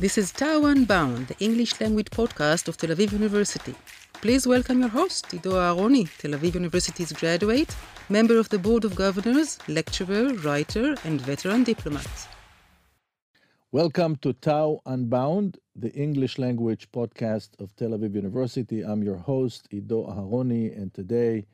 This 0.00 0.16
is 0.16 0.32
TAU 0.32 0.64
Unbound, 0.64 1.26
the 1.26 1.36
English 1.44 1.78
language 1.78 2.08
podcast 2.08 2.68
of 2.68 2.78
Tel 2.78 2.88
Aviv 2.88 3.12
University. 3.12 3.74
Please 4.14 4.46
welcome 4.46 4.80
your 4.80 4.88
host, 4.88 5.34
Ido 5.34 5.50
Aharoni, 5.50 6.08
Tel 6.16 6.30
Aviv 6.30 6.54
University's 6.54 7.12
graduate, 7.12 7.76
member 8.08 8.38
of 8.38 8.48
the 8.48 8.58
Board 8.58 8.86
of 8.86 8.94
Governors, 8.94 9.58
lecturer, 9.68 10.32
writer, 10.36 10.94
and 11.04 11.20
veteran 11.20 11.64
diplomat. 11.64 12.08
Welcome 13.72 14.16
to 14.22 14.32
TAU 14.32 14.80
Unbound, 14.86 15.58
the 15.76 15.92
English 15.92 16.38
language 16.38 16.90
podcast 16.92 17.60
of 17.60 17.76
Tel 17.76 17.90
Aviv 17.90 18.14
University. 18.14 18.80
I'm 18.80 19.02
your 19.02 19.18
host, 19.18 19.68
Ido 19.70 20.06
Aharoni, 20.06 20.74
and 20.74 20.94
today 20.94 21.44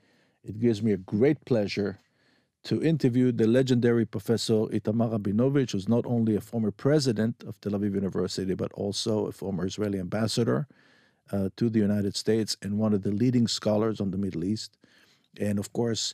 it 0.45 0.61
gives 0.61 0.85
me 0.85 0.93
a 0.93 0.99
great 0.99 1.45
pleasure 1.47 1.99
to 2.67 2.83
interview 2.83 3.31
the 3.31 3.47
legendary 3.47 4.05
Professor 4.05 4.67
Itamar 4.77 5.17
Rabinovich, 5.17 5.71
who's 5.71 5.89
not 5.89 6.05
only 6.05 6.35
a 6.35 6.41
former 6.41 6.73
president 6.73 7.45
of 7.47 7.61
Tel 7.61 7.73
Aviv 7.73 7.95
University, 7.95 8.55
but 8.55 8.73
also 8.73 9.27
a 9.27 9.33
former 9.33 9.67
Israeli 9.67 10.01
ambassador 10.01 10.67
uh, 11.31 11.49
to 11.57 11.71
the 11.71 11.79
United 11.79 12.17
States 12.17 12.57
and 12.63 12.77
one 12.77 12.93
of 12.93 13.03
the 13.03 13.13
leading 13.13 13.47
scholars 13.47 14.01
on 14.01 14.11
the 14.11 14.19
Middle 14.19 14.43
East. 14.43 14.77
And 15.39 15.61
of 15.61 15.73
course, 15.73 16.13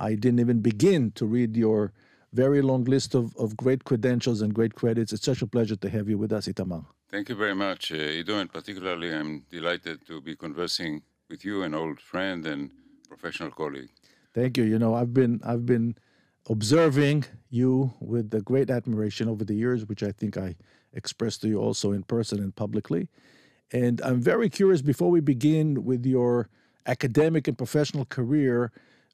I 0.00 0.16
didn't 0.16 0.40
even 0.40 0.58
begin 0.60 1.12
to 1.12 1.24
read 1.24 1.56
your 1.56 1.92
very 2.32 2.62
long 2.62 2.82
list 2.82 3.14
of, 3.14 3.36
of 3.36 3.56
great 3.56 3.84
credentials 3.84 4.42
and 4.42 4.52
great 4.52 4.74
credits. 4.74 5.12
It's 5.12 5.24
such 5.24 5.42
a 5.42 5.46
pleasure 5.46 5.76
to 5.76 5.88
have 5.88 6.08
you 6.08 6.18
with 6.18 6.32
us, 6.32 6.48
Itamar. 6.48 6.84
Thank 7.12 7.28
you 7.28 7.36
very 7.36 7.54
much, 7.54 7.92
uh, 7.92 8.18
Ido, 8.18 8.38
and 8.38 8.52
particularly 8.52 9.14
I'm 9.14 9.44
delighted 9.50 10.04
to 10.08 10.20
be 10.20 10.34
conversing 10.34 11.02
with 11.30 11.44
you, 11.44 11.62
an 11.62 11.74
old 11.74 12.00
friend 12.00 12.44
and 12.44 12.72
professional 13.08 13.52
colleague. 13.52 13.90
Thank 14.34 14.56
you. 14.56 14.64
You 14.64 14.78
know, 14.78 14.94
I've 14.94 15.12
been 15.12 15.40
I've 15.44 15.66
been 15.66 15.96
observing 16.48 17.24
you 17.50 17.92
with 18.00 18.30
the 18.30 18.40
great 18.40 18.70
admiration 18.70 19.28
over 19.28 19.44
the 19.44 19.54
years, 19.54 19.86
which 19.86 20.02
I 20.02 20.12
think 20.12 20.36
I 20.36 20.56
expressed 20.92 21.42
to 21.42 21.48
you 21.48 21.58
also 21.58 21.92
in 21.92 22.02
person 22.02 22.38
and 22.38 22.54
publicly. 22.54 23.08
And 23.72 24.00
I'm 24.02 24.20
very 24.20 24.50
curious 24.50 24.82
before 24.82 25.10
we 25.10 25.20
begin 25.20 25.84
with 25.84 26.04
your 26.04 26.48
academic 26.86 27.48
and 27.48 27.56
professional 27.56 28.04
career, 28.04 28.72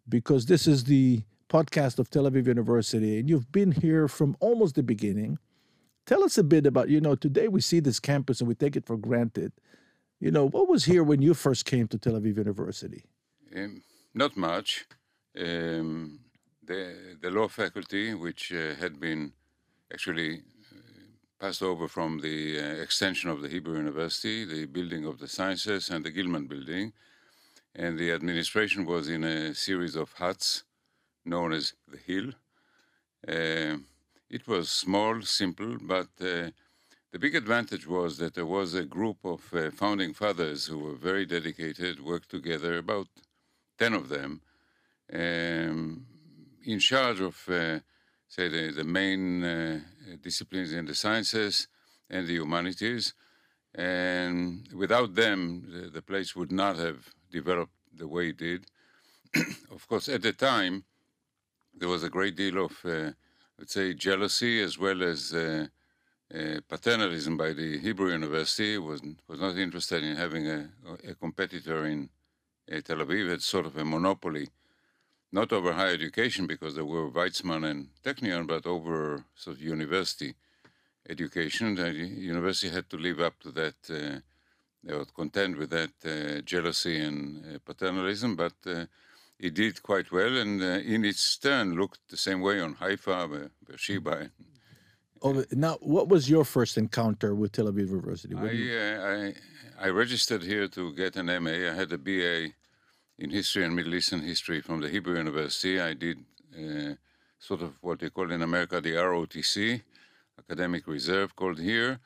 because 0.08 0.46
this 0.46 0.66
is 0.66 0.84
the 0.84 1.22
podcast 1.48 1.98
of 1.98 2.10
Tel 2.10 2.24
Aviv 2.24 2.46
University, 2.46 3.18
and 3.18 3.28
you've 3.28 3.50
been 3.52 3.72
here 3.72 4.08
from 4.08 4.36
almost 4.40 4.74
the 4.74 4.82
beginning. 4.82 5.38
Tell 6.06 6.24
us 6.24 6.38
a 6.38 6.42
bit 6.42 6.66
about, 6.66 6.88
you 6.88 7.00
know, 7.00 7.14
today 7.14 7.48
we 7.48 7.60
see 7.60 7.80
this 7.80 8.00
campus 8.00 8.40
and 8.40 8.48
we 8.48 8.54
take 8.54 8.76
it 8.76 8.86
for 8.86 8.96
granted. 8.96 9.52
You 10.20 10.30
know, 10.30 10.48
what 10.48 10.68
was 10.68 10.84
here 10.84 11.04
when 11.04 11.22
you 11.22 11.34
first 11.34 11.64
came 11.64 11.86
to 11.88 11.98
Tel 11.98 12.14
Aviv 12.14 12.38
University? 12.38 13.04
Um, 13.54 13.82
not 14.14 14.36
much. 14.36 14.86
Um, 15.38 16.20
the, 16.64 17.16
the 17.20 17.30
law 17.30 17.48
faculty, 17.48 18.14
which 18.14 18.52
uh, 18.52 18.74
had 18.74 18.98
been 18.98 19.32
actually 19.92 20.36
uh, 20.36 21.40
passed 21.40 21.62
over 21.62 21.86
from 21.88 22.20
the 22.20 22.58
uh, 22.58 22.62
extension 22.82 23.30
of 23.30 23.40
the 23.40 23.48
Hebrew 23.48 23.76
University, 23.76 24.44
the 24.44 24.66
building 24.66 25.06
of 25.06 25.18
the 25.18 25.28
sciences, 25.28 25.90
and 25.90 26.04
the 26.04 26.10
Gilman 26.10 26.46
building. 26.46 26.92
And 27.74 27.98
the 27.98 28.10
administration 28.12 28.84
was 28.84 29.08
in 29.08 29.22
a 29.22 29.54
series 29.54 29.94
of 29.94 30.12
huts 30.12 30.64
known 31.24 31.52
as 31.52 31.74
the 31.86 31.98
Hill. 31.98 32.32
Uh, 33.26 33.78
it 34.30 34.46
was 34.46 34.68
small, 34.70 35.22
simple, 35.22 35.76
but 35.80 36.08
uh, 36.20 36.50
the 37.12 37.18
big 37.18 37.34
advantage 37.34 37.86
was 37.86 38.18
that 38.18 38.34
there 38.34 38.46
was 38.46 38.74
a 38.74 38.84
group 38.84 39.18
of 39.24 39.42
uh, 39.54 39.70
founding 39.70 40.12
fathers 40.12 40.66
who 40.66 40.78
were 40.78 40.94
very 40.94 41.24
dedicated, 41.24 42.04
worked 42.04 42.30
together, 42.30 42.76
about 42.76 43.08
10 43.78 43.94
of 43.94 44.08
them, 44.08 44.42
um, 45.12 46.06
in 46.64 46.78
charge 46.78 47.20
of, 47.20 47.36
uh, 47.48 47.78
say, 48.28 48.48
the, 48.48 48.72
the 48.72 48.84
main 48.84 49.44
uh, 49.44 49.80
disciplines 50.22 50.72
in 50.72 50.86
the 50.86 50.94
sciences 50.94 51.68
and 52.10 52.26
the 52.26 52.34
humanities. 52.34 53.14
And 53.74 54.68
without 54.74 55.14
them, 55.14 55.66
the, 55.70 55.88
the 55.88 56.02
place 56.02 56.34
would 56.34 56.52
not 56.52 56.76
have 56.76 57.08
developed 57.30 57.72
the 57.96 58.08
way 58.08 58.28
it 58.30 58.38
did. 58.38 58.66
of 59.70 59.86
course, 59.88 60.08
at 60.08 60.22
the 60.22 60.32
time, 60.32 60.84
there 61.74 61.88
was 61.88 62.02
a 62.02 62.10
great 62.10 62.36
deal 62.36 62.64
of, 62.64 62.72
uh, 62.84 63.12
let's 63.58 63.74
say, 63.74 63.94
jealousy 63.94 64.60
as 64.60 64.78
well 64.78 65.02
as 65.02 65.32
uh, 65.32 65.66
uh, 66.34 66.60
paternalism 66.68 67.36
by 67.36 67.52
the 67.52 67.78
Hebrew 67.78 68.10
University. 68.10 68.78
was 68.78 69.00
was 69.28 69.40
not 69.40 69.56
interested 69.56 70.04
in 70.04 70.16
having 70.16 70.46
a, 70.48 70.68
a 71.08 71.14
competitor 71.14 71.86
in 71.86 72.10
uh, 72.70 72.80
Tel 72.80 72.98
Aviv. 72.98 73.30
It's 73.30 73.46
sort 73.46 73.66
of 73.66 73.76
a 73.76 73.84
monopoly 73.84 74.48
not 75.32 75.52
over 75.52 75.72
higher 75.72 75.92
education 75.92 76.46
because 76.46 76.74
there 76.74 76.84
were 76.84 77.10
Weizmann 77.10 77.68
and 77.70 77.88
Technion, 78.02 78.46
but 78.46 78.66
over 78.66 79.24
sort 79.34 79.56
of 79.56 79.62
university 79.62 80.34
education. 81.08 81.74
The 81.74 81.92
university 81.92 82.72
had 82.72 82.88
to 82.90 82.96
live 82.96 83.20
up 83.20 83.38
to 83.40 83.50
that. 83.52 83.76
Uh, 83.90 84.20
they 84.84 84.94
were 84.94 85.04
content 85.06 85.58
with 85.58 85.70
that 85.70 85.90
uh, 86.04 86.40
jealousy 86.42 86.98
and 86.98 87.44
uh, 87.44 87.58
paternalism, 87.64 88.36
but 88.36 88.54
uh, 88.66 88.86
it 89.38 89.54
did 89.54 89.82
quite 89.82 90.10
well, 90.12 90.36
and 90.36 90.62
uh, 90.62 90.80
in 90.94 91.04
its 91.04 91.36
turn 91.36 91.74
looked 91.74 92.00
the 92.08 92.16
same 92.16 92.40
way 92.40 92.60
on 92.60 92.74
Haifa, 92.74 93.50
Beersheba. 93.66 94.30
Oh, 95.20 95.44
now, 95.50 95.78
what 95.80 96.08
was 96.08 96.30
your 96.30 96.44
first 96.44 96.78
encounter 96.78 97.34
with 97.34 97.52
Tel 97.52 97.66
Aviv 97.66 97.88
University? 97.88 98.34
I, 98.36 98.40
uh, 98.40 99.34
I, 99.80 99.86
I 99.86 99.88
registered 99.90 100.42
here 100.42 100.68
to 100.68 100.92
get 100.94 101.16
an 101.16 101.26
MA. 101.42 101.50
I 101.50 101.74
had 101.74 101.92
a 101.92 101.98
BA 101.98 102.54
in 103.18 103.30
history 103.30 103.64
and 103.64 103.74
Middle 103.74 103.94
Eastern 103.94 104.20
history 104.20 104.60
from 104.60 104.80
the 104.80 104.88
Hebrew 104.88 105.16
University. 105.16 105.80
I 105.80 105.94
did 105.94 106.18
uh, 106.56 106.94
sort 107.38 107.62
of 107.62 107.72
what 107.80 107.98
they 107.98 108.10
call 108.10 108.30
in 108.30 108.42
America 108.42 108.80
the 108.80 108.92
ROTC, 108.92 109.82
Academic 110.38 110.86
Reserve, 110.86 111.34
called 111.34 111.58
here. 111.58 111.98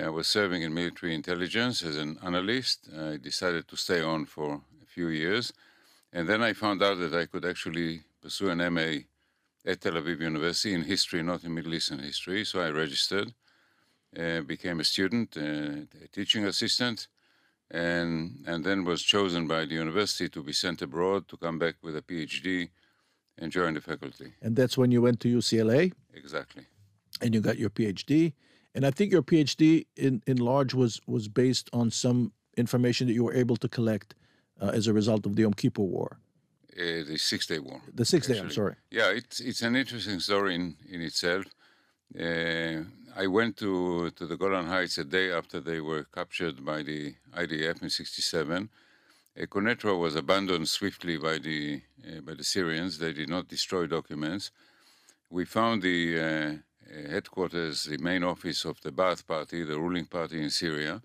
I 0.00 0.08
was 0.08 0.26
serving 0.26 0.62
in 0.62 0.74
military 0.74 1.14
intelligence 1.14 1.82
as 1.82 1.96
an 1.96 2.18
analyst. 2.22 2.88
I 2.96 3.16
decided 3.16 3.68
to 3.68 3.76
stay 3.76 4.00
on 4.00 4.26
for 4.26 4.60
a 4.82 4.86
few 4.86 5.08
years. 5.08 5.52
And 6.12 6.28
then 6.28 6.42
I 6.42 6.52
found 6.52 6.82
out 6.82 6.98
that 6.98 7.14
I 7.14 7.26
could 7.26 7.44
actually 7.44 8.02
pursue 8.22 8.50
an 8.50 8.58
MA 8.72 9.02
at 9.66 9.80
Tel 9.80 9.94
Aviv 9.94 10.20
University 10.20 10.74
in 10.74 10.82
history, 10.82 11.22
not 11.22 11.42
in 11.44 11.54
Middle 11.54 11.74
Eastern 11.74 12.00
history. 12.00 12.44
So 12.44 12.60
I 12.60 12.70
registered, 12.70 13.32
uh, 14.18 14.40
became 14.42 14.80
a 14.80 14.84
student, 14.84 15.36
uh, 15.36 16.04
a 16.04 16.08
teaching 16.12 16.44
assistant, 16.44 17.08
and, 17.70 18.44
and 18.46 18.64
then 18.64 18.84
was 18.84 19.02
chosen 19.02 19.46
by 19.46 19.64
the 19.64 19.74
university 19.74 20.28
to 20.28 20.42
be 20.42 20.52
sent 20.52 20.82
abroad 20.82 21.28
to 21.28 21.36
come 21.36 21.58
back 21.58 21.76
with 21.82 21.96
a 21.96 22.02
PhD 22.02 22.70
and 23.38 23.50
join 23.50 23.74
the 23.74 23.80
faculty. 23.80 24.32
And 24.42 24.54
that's 24.54 24.78
when 24.78 24.90
you 24.90 25.02
went 25.02 25.20
to 25.20 25.28
UCLA? 25.28 25.92
Exactly. 26.14 26.66
And 27.20 27.34
you 27.34 27.40
got 27.40 27.58
your 27.58 27.70
PhD. 27.70 28.32
And 28.74 28.84
I 28.84 28.90
think 28.90 29.12
your 29.12 29.22
PhD 29.22 29.86
in, 29.96 30.22
in 30.26 30.38
large 30.38 30.74
was, 30.74 31.00
was 31.06 31.28
based 31.28 31.70
on 31.72 31.90
some 31.90 32.32
information 32.56 33.06
that 33.06 33.14
you 33.14 33.24
were 33.24 33.34
able 33.34 33.56
to 33.56 33.68
collect 33.68 34.14
uh, 34.60 34.68
as 34.68 34.86
a 34.86 34.92
result 34.92 35.26
of 35.26 35.36
the 35.36 35.42
Yom 35.42 35.54
Kippur 35.54 35.82
War. 35.82 36.18
Uh, 36.76 37.04
the 37.06 37.16
Six 37.16 37.46
Day 37.46 37.60
War. 37.60 37.80
The 37.92 38.04
Six 38.04 38.26
Day, 38.26 38.38
I'm 38.38 38.50
sorry. 38.50 38.74
Yeah, 38.90 39.10
it's, 39.10 39.40
it's 39.40 39.62
an 39.62 39.76
interesting 39.76 40.18
story 40.18 40.56
in, 40.56 40.76
in 40.90 41.02
itself. 41.02 41.44
Uh, 42.18 42.82
I 43.16 43.28
went 43.28 43.56
to, 43.58 44.10
to 44.10 44.26
the 44.26 44.36
Golan 44.36 44.66
Heights 44.66 44.98
a 44.98 45.04
day 45.04 45.30
after 45.30 45.60
they 45.60 45.80
were 45.80 46.02
captured 46.02 46.64
by 46.64 46.82
the 46.82 47.14
IDF 47.36 47.80
in 47.80 47.88
67. 47.88 48.68
Uh, 49.40 49.96
was 49.96 50.16
abandoned 50.16 50.68
swiftly 50.68 51.16
by 51.16 51.38
the, 51.38 51.80
uh, 52.04 52.22
by 52.22 52.34
the 52.34 52.42
Syrians. 52.42 52.98
They 52.98 53.12
did 53.12 53.28
not 53.28 53.46
destroy 53.46 53.86
documents. 53.86 54.50
We 55.30 55.44
found 55.44 55.82
the 55.82 56.18
uh, 56.18 57.08
headquarters, 57.08 57.84
the 57.84 57.98
main 57.98 58.24
office 58.24 58.64
of 58.64 58.80
the 58.80 58.90
Ba'ath 58.90 59.24
Party, 59.24 59.62
the 59.62 59.78
ruling 59.78 60.06
party 60.06 60.42
in 60.42 60.50
Syria. 60.50 61.00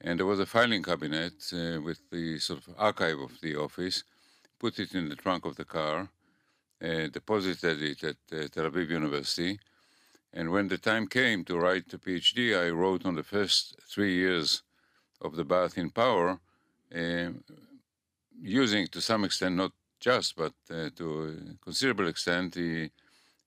And 0.00 0.18
there 0.18 0.26
was 0.26 0.40
a 0.40 0.46
filing 0.46 0.82
cabinet 0.82 1.34
uh, 1.52 1.82
with 1.82 2.00
the 2.10 2.38
sort 2.38 2.66
of 2.66 2.74
archive 2.78 3.18
of 3.18 3.38
the 3.42 3.56
office, 3.56 4.04
put 4.58 4.78
it 4.78 4.94
in 4.94 5.10
the 5.10 5.16
trunk 5.16 5.44
of 5.44 5.56
the 5.56 5.66
car, 5.66 6.08
deposited 6.80 7.82
it 7.82 8.04
at 8.04 8.52
Tel 8.52 8.70
Aviv 8.70 8.88
University 8.88 9.58
and 10.36 10.50
when 10.50 10.68
the 10.68 10.76
time 10.76 11.06
came 11.06 11.44
to 11.44 11.58
write 11.58 11.88
the 11.88 11.96
PhD, 11.96 12.38
I 12.54 12.68
wrote 12.68 13.06
on 13.06 13.14
the 13.14 13.22
first 13.22 13.74
three 13.90 14.14
years 14.14 14.62
of 15.22 15.34
the 15.34 15.46
Ba'ath 15.46 15.78
in 15.78 15.88
power, 15.88 16.38
uh, 16.94 17.30
using 18.38 18.86
to 18.88 19.00
some 19.00 19.24
extent, 19.24 19.56
not 19.56 19.72
just, 19.98 20.36
but 20.36 20.52
uh, 20.70 20.90
to 20.96 21.06
a 21.24 21.64
considerable 21.64 22.06
extent, 22.06 22.52
the 22.52 22.90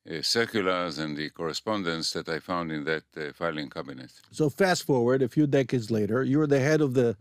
uh, 0.09 0.23
circulars 0.23 0.97
and 0.97 1.15
the 1.15 1.29
correspondence 1.29 2.11
that 2.13 2.27
I 2.27 2.39
found 2.39 2.71
in 2.71 2.83
that 2.85 3.03
uh, 3.15 3.33
filing 3.33 3.69
cabinet. 3.69 4.11
So, 4.31 4.49
fast 4.49 4.83
forward 4.83 5.21
a 5.21 5.29
few 5.29 5.45
decades 5.45 5.91
later, 5.91 6.23
you're 6.23 6.47
the 6.47 6.59
head 6.59 6.81
of 6.81 6.95
the 6.95 7.15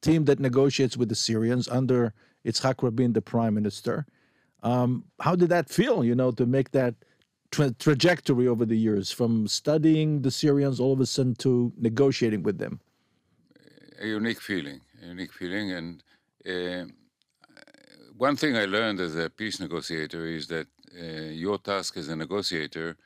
team 0.00 0.26
that 0.26 0.38
negotiates 0.38 0.96
with 0.96 1.08
the 1.08 1.16
Syrians 1.16 1.68
under 1.68 2.14
Yitzhak 2.46 2.84
Rabin, 2.84 3.14
the 3.14 3.22
prime 3.22 3.54
minister. 3.54 4.06
Um, 4.62 5.06
how 5.18 5.34
did 5.34 5.48
that 5.48 5.68
feel, 5.68 6.04
you 6.04 6.14
know, 6.14 6.30
to 6.30 6.46
make 6.46 6.70
that 6.70 6.94
tra- 7.50 7.72
trajectory 7.72 8.46
over 8.46 8.64
the 8.64 8.76
years 8.76 9.10
from 9.10 9.46
studying 9.48 10.22
the 10.22 10.30
Syrians 10.30 10.80
all 10.80 10.92
of 10.92 11.00
a 11.00 11.06
sudden 11.06 11.34
to 11.36 11.72
negotiating 11.76 12.42
with 12.42 12.58
them? 12.58 12.80
A 14.00 14.06
unique 14.06 14.40
feeling, 14.40 14.80
a 15.02 15.06
unique 15.06 15.32
feeling. 15.32 15.72
And 15.72 16.02
uh, 16.46 16.84
one 18.16 18.36
thing 18.36 18.56
I 18.56 18.64
learned 18.64 19.00
as 19.00 19.16
a 19.16 19.28
peace 19.30 19.60
negotiator 19.60 20.26
is 20.26 20.46
that 20.48 20.68
uh, 20.98 21.30
your 21.44 21.58
task 21.58 21.96
as 21.96 22.08
a 22.08 22.16
negotiator 22.16 22.96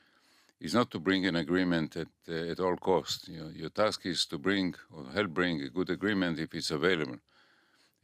is 0.60 0.74
not 0.74 0.90
to 0.92 1.00
bring 1.00 1.26
an 1.26 1.36
agreement 1.36 1.96
at, 1.96 2.08
uh, 2.28 2.50
at 2.52 2.60
all 2.60 2.76
costs. 2.76 3.28
You 3.28 3.40
know, 3.40 3.50
your 3.54 3.70
task 3.70 4.06
is 4.06 4.26
to 4.26 4.38
bring 4.38 4.74
or 4.92 5.06
help 5.12 5.30
bring 5.30 5.60
a 5.62 5.68
good 5.68 5.90
agreement 5.90 6.38
if 6.38 6.54
it's 6.54 6.70
available. 6.70 7.16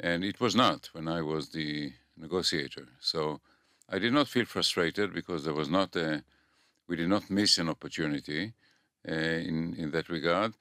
And 0.00 0.25
it 0.25 0.40
was 0.40 0.55
not 0.55 0.90
when 0.93 1.08
I 1.08 1.23
was 1.23 1.50
the 1.50 1.93
negotiator. 2.17 2.87
So 3.00 3.40
I 3.90 3.99
did 3.99 4.12
not 4.12 4.29
feel 4.29 4.44
frustrated 4.44 5.14
because 5.14 5.44
there 5.44 5.55
was 5.55 5.70
not 5.70 5.96
a, 5.96 6.23
we 6.88 6.96
did 6.96 7.08
not 7.08 7.31
miss 7.31 7.58
an 7.58 7.69
opportunity 7.69 8.52
uh, 9.08 9.12
in, 9.12 9.75
in 9.79 9.90
that 9.93 10.08
regard. 10.08 10.52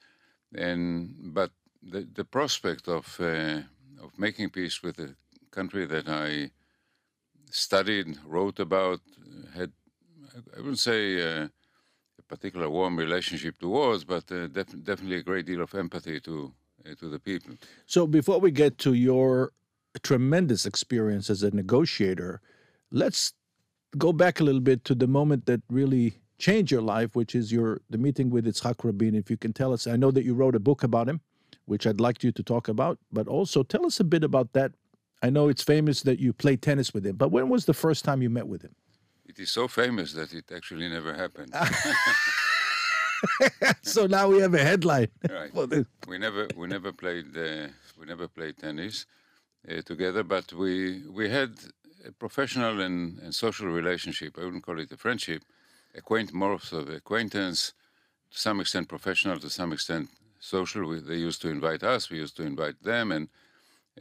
And, 0.54 1.14
but 1.34 1.50
the, 1.82 2.08
the 2.12 2.24
prospect 2.24 2.88
of, 2.88 3.16
uh, 3.20 3.60
of 4.02 4.18
making 4.18 4.50
peace 4.50 4.82
with 4.82 4.98
a 4.98 5.14
country 5.50 5.84
that 5.86 6.08
I 6.08 6.50
studied, 7.50 8.16
wrote 8.26 8.60
about, 8.60 9.00
had, 9.54 9.72
I 10.56 10.58
wouldn't 10.58 10.78
say 10.78 11.20
uh, 11.20 11.48
a 12.18 12.22
particular 12.28 12.70
warm 12.70 12.96
relationship 12.96 13.58
towards, 13.58 14.04
but 14.04 14.30
uh, 14.32 14.46
def- 14.46 14.84
definitely 14.84 15.16
a 15.16 15.22
great 15.22 15.46
deal 15.46 15.62
of 15.62 15.74
empathy 15.74 16.20
to, 16.20 16.52
uh, 16.86 16.94
to 16.94 17.08
the 17.08 17.18
people. 17.18 17.54
So 17.86 18.06
before 18.06 18.38
we 18.38 18.50
get 18.50 18.78
to 18.78 18.94
your 18.94 19.52
tremendous 20.02 20.64
experience 20.64 21.28
as 21.28 21.42
a 21.42 21.50
negotiator, 21.50 22.40
let's 22.90 23.32
go 23.96 24.12
back 24.12 24.40
a 24.40 24.44
little 24.44 24.60
bit 24.60 24.84
to 24.84 24.94
the 24.94 25.06
moment 25.06 25.46
that 25.46 25.62
really 25.70 26.20
changed 26.38 26.70
your 26.70 26.82
life, 26.82 27.16
which 27.16 27.34
is 27.34 27.52
your 27.52 27.80
the 27.90 27.98
meeting 27.98 28.30
with 28.30 28.46
Yitzhak 28.46 28.84
Rabin. 28.84 29.14
If 29.14 29.30
you 29.30 29.36
can 29.36 29.52
tell 29.52 29.72
us, 29.72 29.86
I 29.86 29.96
know 29.96 30.10
that 30.10 30.24
you 30.24 30.34
wrote 30.34 30.54
a 30.54 30.60
book 30.60 30.82
about 30.82 31.08
him, 31.08 31.20
which 31.66 31.86
I'd 31.86 32.00
like 32.00 32.22
you 32.22 32.32
to 32.32 32.42
talk 32.42 32.68
about, 32.68 32.98
but 33.12 33.28
also 33.28 33.62
tell 33.62 33.86
us 33.86 34.00
a 34.00 34.04
bit 34.04 34.24
about 34.24 34.52
that. 34.52 34.72
I 35.22 35.30
know 35.30 35.48
it's 35.48 35.62
famous 35.64 36.02
that 36.02 36.20
you 36.20 36.32
played 36.32 36.62
tennis 36.62 36.94
with 36.94 37.04
him, 37.04 37.16
but 37.16 37.30
when 37.30 37.48
was 37.48 37.64
the 37.64 37.74
first 37.74 38.04
time 38.04 38.22
you 38.22 38.30
met 38.30 38.46
with 38.46 38.62
him? 38.62 38.74
It 39.26 39.40
is 39.40 39.50
so 39.50 39.66
famous 39.66 40.12
that 40.12 40.32
it 40.32 40.52
actually 40.54 40.88
never 40.88 41.12
happened. 41.12 41.52
so 43.82 44.06
now 44.06 44.28
we 44.28 44.40
have 44.40 44.54
a 44.54 44.62
headline. 44.62 45.08
Right. 45.28 45.52
we 46.08 46.18
never 46.18 46.46
we 46.56 46.66
never 46.66 46.92
played 46.92 47.36
uh, 47.36 47.68
we 47.98 48.06
never 48.06 48.28
played 48.28 48.58
tennis 48.58 49.06
uh, 49.70 49.82
together, 49.82 50.22
but 50.22 50.52
we 50.52 51.02
we 51.08 51.28
had 51.28 51.52
a 52.06 52.12
professional 52.12 52.80
and, 52.80 53.18
and 53.20 53.34
social 53.34 53.68
relationship. 53.68 54.38
I 54.38 54.44
wouldn't 54.44 54.64
call 54.64 54.78
it 54.78 54.92
a 54.92 54.96
friendship, 54.96 55.42
acquaint 55.94 56.32
more 56.32 56.52
of 56.52 56.72
an 56.72 56.94
acquaintance, 56.94 57.72
to 58.30 58.38
some 58.38 58.60
extent 58.60 58.88
professional, 58.88 59.38
to 59.40 59.50
some 59.50 59.72
extent 59.72 60.08
social. 60.38 60.86
We, 60.86 61.00
they 61.00 61.16
used 61.16 61.42
to 61.42 61.48
invite 61.48 61.82
us, 61.82 62.10
we 62.10 62.18
used 62.18 62.36
to 62.36 62.44
invite 62.44 62.82
them, 62.82 63.12
and 63.12 63.28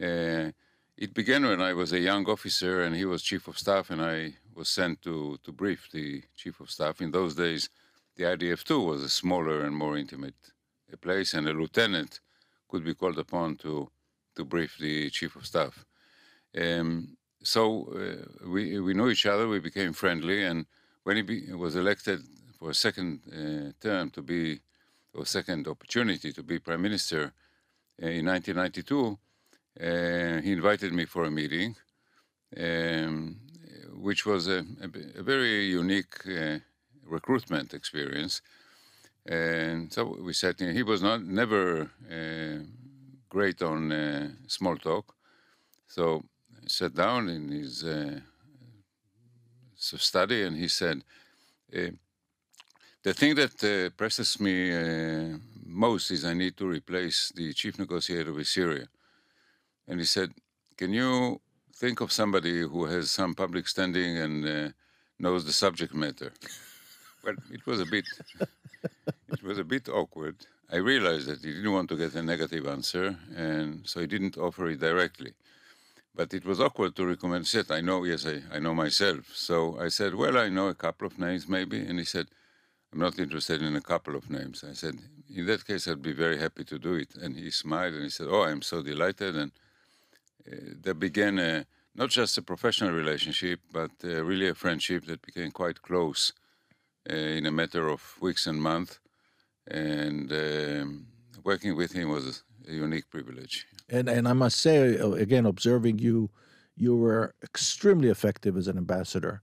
uh, 0.02 0.52
it 0.98 1.14
began 1.14 1.46
when 1.46 1.62
I 1.62 1.74
was 1.74 1.92
a 1.94 2.00
young 2.00 2.26
officer 2.28 2.82
and 2.82 2.96
he 2.96 3.06
was 3.06 3.22
chief 3.24 3.48
of 3.48 3.58
staff, 3.58 3.90
and 3.90 4.02
I 4.02 4.34
was 4.56 4.70
sent 4.70 5.02
to 5.04 5.38
to 5.44 5.52
brief 5.52 5.90
the 5.92 6.24
chief 6.36 6.60
of 6.60 6.70
staff. 6.70 7.02
In 7.02 7.12
those 7.12 7.36
days, 7.36 7.70
the 8.16 8.24
IDF 8.24 8.64
two 8.64 8.82
was 8.82 9.02
a 9.04 9.10
smaller 9.10 9.64
and 9.64 9.76
more 9.76 9.98
intimate 9.98 10.36
place, 11.02 11.34
and 11.34 11.48
a 11.48 11.54
lieutenant 11.54 12.20
could 12.68 12.84
be 12.84 12.94
called 12.94 13.20
upon 13.20 13.56
to 13.58 13.90
to 14.36 14.44
brief 14.46 14.78
the 14.80 15.10
chief 15.10 15.36
of 15.36 15.46
staff. 15.46 15.86
Um, 16.56 17.17
so 17.48 17.64
uh, 17.96 18.50
we 18.50 18.80
we 18.80 18.94
knew 18.94 19.10
each 19.10 19.26
other. 19.26 19.48
We 19.48 19.60
became 19.60 19.94
friendly, 19.94 20.44
and 20.44 20.66
when 21.04 21.16
he 21.16 21.22
be, 21.22 21.54
was 21.54 21.76
elected 21.78 22.20
for 22.60 22.72
a 22.72 22.74
second 22.74 23.22
uh, 23.32 23.72
term 23.80 24.10
to 24.12 24.22
be 24.22 24.60
or 25.14 25.26
second 25.26 25.66
opportunity 25.68 26.34
to 26.34 26.44
be 26.44 26.60
prime 26.60 26.82
minister 26.82 27.32
uh, 28.04 28.08
in 28.08 28.26
1992, 28.26 29.18
uh, 29.80 30.42
he 30.42 30.52
invited 30.52 30.92
me 30.92 31.06
for 31.06 31.24
a 31.24 31.32
meeting, 31.32 31.76
um, 32.58 33.38
which 33.94 34.26
was 34.26 34.50
a, 34.50 34.66
a, 34.82 35.20
a 35.20 35.24
very 35.24 35.68
unique 35.68 36.16
uh, 36.28 36.58
recruitment 37.06 37.74
experience. 37.74 38.42
And 39.26 39.92
so 39.92 40.18
we 40.22 40.34
sat 40.34 40.60
in. 40.60 40.76
He 40.76 40.84
was 40.84 41.02
not 41.02 41.24
never 41.24 41.90
uh, 42.12 42.64
great 43.30 43.62
on 43.62 44.38
small 44.48 44.76
talk, 44.76 45.16
so 45.88 46.24
sat 46.68 46.94
down 46.94 47.30
in 47.30 47.50
his 47.50 47.84
uh, 47.84 48.20
study, 49.76 50.44
and 50.44 50.56
he 50.56 50.68
said, 50.68 51.04
uh, 51.76 51.92
"The 53.04 53.14
thing 53.14 53.36
that 53.36 53.64
uh, 53.64 53.90
presses 53.96 54.40
me 54.40 54.56
uh, 54.76 55.38
most 55.66 56.12
is 56.12 56.24
I 56.26 56.34
need 56.34 56.56
to 56.58 56.68
replace 56.68 57.32
the 57.36 57.54
chief 57.54 57.78
negotiator 57.80 58.34
with 58.34 58.48
Syria." 58.48 58.88
And 59.88 60.00
he 60.00 60.06
said, 60.06 60.30
"Can 60.78 60.94
you 60.94 61.40
think 61.76 62.02
of 62.02 62.12
somebody 62.12 62.62
who 62.62 62.86
has 62.86 63.12
some 63.12 63.34
public 63.36 63.68
standing 63.68 64.18
and 64.18 64.46
uh, 64.46 64.70
knows 65.20 65.46
the 65.46 65.54
subject 65.54 65.94
matter?" 65.94 66.32
Well, 67.24 67.36
it 67.52 67.66
was 67.66 67.82
a 67.82 67.86
bit, 67.86 68.06
it 69.34 69.44
was 69.44 69.58
a 69.58 69.64
bit 69.64 69.90
awkward. 69.90 70.38
I 70.72 70.78
realized 70.78 71.28
that 71.28 71.44
he 71.44 71.52
didn't 71.54 71.74
want 71.74 71.90
to 71.90 71.98
get 71.98 72.16
a 72.16 72.24
negative 72.24 72.68
answer, 72.68 73.18
and 73.36 73.86
so 73.86 74.00
he 74.00 74.08
didn't 74.08 74.38
offer 74.38 74.70
it 74.70 74.80
directly. 74.80 75.34
But 76.18 76.34
it 76.34 76.46
was 76.46 76.60
awkward 76.60 76.94
to 76.96 77.06
recommend. 77.14 77.46
Said, 77.48 77.68
"I 77.70 77.82
know, 77.88 78.00
yes, 78.12 78.26
I, 78.34 78.38
I 78.56 78.60
know 78.66 78.74
myself." 78.86 79.24
So 79.48 79.58
I 79.80 79.90
said, 79.90 80.12
"Well, 80.22 80.36
I 80.46 80.50
know 80.50 80.68
a 80.70 80.80
couple 80.86 81.06
of 81.08 81.16
names, 81.28 81.44
maybe." 81.58 81.80
And 81.88 82.00
he 82.04 82.06
said, 82.16 82.28
"I'm 82.92 83.02
not 83.06 83.20
interested 83.26 83.62
in 83.62 83.76
a 83.76 83.86
couple 83.92 84.16
of 84.20 84.26
names." 84.38 84.58
I 84.72 84.74
said, 84.74 84.96
"In 85.38 85.46
that 85.46 85.62
case, 85.70 85.84
I'd 85.88 86.02
be 86.12 86.14
very 86.26 86.40
happy 86.46 86.64
to 86.72 86.78
do 86.88 86.94
it." 87.04 87.12
And 87.22 87.32
he 87.36 87.52
smiled 87.52 87.94
and 87.98 88.04
he 88.10 88.10
said, 88.18 88.28
"Oh, 88.36 88.44
I'm 88.50 88.64
so 88.72 88.78
delighted." 88.82 89.34
And 89.42 89.52
uh, 90.52 90.56
there 90.84 91.00
began 91.08 91.38
a, 91.38 91.66
not 91.94 92.10
just 92.10 92.38
a 92.38 92.42
professional 92.42 92.94
relationship, 92.94 93.60
but 93.72 93.92
uh, 94.04 94.24
really 94.32 94.48
a 94.50 94.56
friendship 94.64 95.06
that 95.06 95.22
became 95.30 95.52
quite 95.52 95.80
close 95.90 96.34
uh, 97.12 97.14
in 97.40 97.46
a 97.46 97.52
matter 97.52 97.84
of 97.90 98.02
weeks 98.20 98.48
and 98.48 98.60
months. 98.72 99.00
And 99.68 100.32
um, 100.32 101.08
working 101.44 101.76
with 101.76 101.92
him 101.92 102.10
was 102.10 102.44
a 102.68 102.74
unique 102.74 103.10
privilege. 103.10 103.66
And 103.90 104.10
and 104.10 104.28
I 104.28 104.34
must 104.34 104.60
say 104.60 104.98
uh, 105.00 105.12
again, 105.12 105.46
observing 105.46 106.00
you, 106.00 106.30
you 106.76 106.96
were 106.96 107.34
extremely 107.44 108.10
effective 108.10 108.58
as 108.58 108.68
an 108.68 108.78
ambassador 108.78 109.42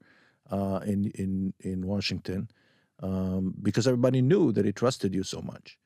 uh, 0.50 0.80
in 0.84 1.10
in 1.14 1.54
in 1.60 1.86
Washington 1.86 2.48
um, 3.02 3.54
because 3.62 3.86
everybody 3.86 4.22
knew 4.22 4.52
that 4.52 4.64
he 4.64 4.72
trusted 4.72 5.14
you 5.14 5.22
so 5.22 5.40
much. 5.40 5.78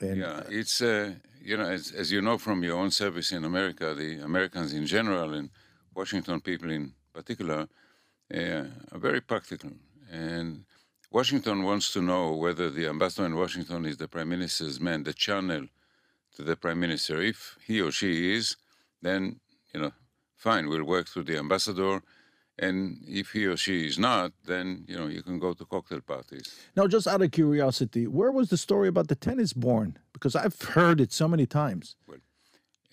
And 0.00 0.18
yeah, 0.18 0.42
it's 0.48 0.80
uh, 0.80 1.14
you 1.40 1.56
know 1.56 1.64
as, 1.64 1.92
as 1.92 2.12
you 2.12 2.20
know 2.20 2.38
from 2.38 2.62
your 2.62 2.76
own 2.76 2.90
service 2.90 3.32
in 3.32 3.44
America, 3.44 3.94
the 3.94 4.18
Americans 4.18 4.72
in 4.72 4.86
general 4.86 5.34
and 5.34 5.50
Washington 5.94 6.40
people 6.40 6.70
in 6.70 6.92
particular 7.12 7.68
uh, 8.34 8.64
are 8.92 8.98
very 8.98 9.20
practical, 9.20 9.72
and 10.10 10.64
Washington 11.10 11.62
wants 11.62 11.92
to 11.92 12.02
know 12.02 12.32
whether 12.32 12.70
the 12.70 12.86
ambassador 12.86 13.26
in 13.26 13.34
Washington 13.34 13.86
is 13.86 13.96
the 13.96 14.06
prime 14.06 14.28
minister's 14.28 14.78
man, 14.78 15.02
the 15.02 15.14
channel 15.14 15.66
to 16.36 16.42
the 16.42 16.56
prime 16.56 16.80
minister. 16.80 17.20
If 17.20 17.56
he 17.66 17.80
or 17.80 17.90
she 17.90 18.34
is, 18.34 18.56
then 19.02 19.40
you 19.74 19.80
know, 19.80 19.92
fine, 20.36 20.68
we'll 20.68 20.84
work 20.84 21.08
through 21.08 21.24
the 21.24 21.38
ambassador. 21.38 22.02
And 22.60 22.98
if 23.06 23.30
he 23.30 23.46
or 23.46 23.56
she 23.56 23.86
is 23.86 23.98
not, 23.98 24.32
then 24.44 24.84
you 24.88 24.96
know 24.98 25.06
you 25.06 25.22
can 25.22 25.38
go 25.38 25.52
to 25.52 25.64
cocktail 25.64 26.00
parties. 26.00 26.54
now, 26.76 26.86
just 26.88 27.06
out 27.06 27.22
of 27.22 27.30
curiosity, 27.30 28.06
where 28.06 28.32
was 28.32 28.48
the 28.50 28.56
story 28.56 28.88
about 28.88 29.06
the 29.08 29.14
tennis 29.14 29.52
born? 29.52 29.96
Because 30.12 30.34
I've 30.34 30.60
heard 30.60 31.00
it 31.00 31.12
so 31.12 31.28
many 31.28 31.46
times. 31.46 31.94
Well, 32.08 32.18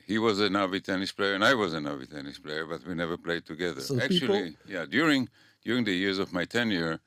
he 0.06 0.20
was 0.20 0.40
an 0.40 0.56
avid 0.56 0.86
tennis 0.86 1.12
player 1.12 1.34
and 1.34 1.44
I 1.44 1.56
was 1.56 1.74
an 1.74 1.88
avid 1.88 2.12
tennis 2.12 2.38
player, 2.38 2.66
but 2.68 2.86
we 2.86 2.94
never 2.94 3.18
played 3.18 3.46
together. 3.48 3.82
So 3.82 4.00
Actually, 4.00 4.52
people- 4.52 4.74
yeah, 4.76 4.86
during 4.86 5.30
during 5.64 5.84
the 5.84 5.94
years 5.96 6.20
of 6.20 6.32
my 6.32 6.46
tenure, 6.46 7.00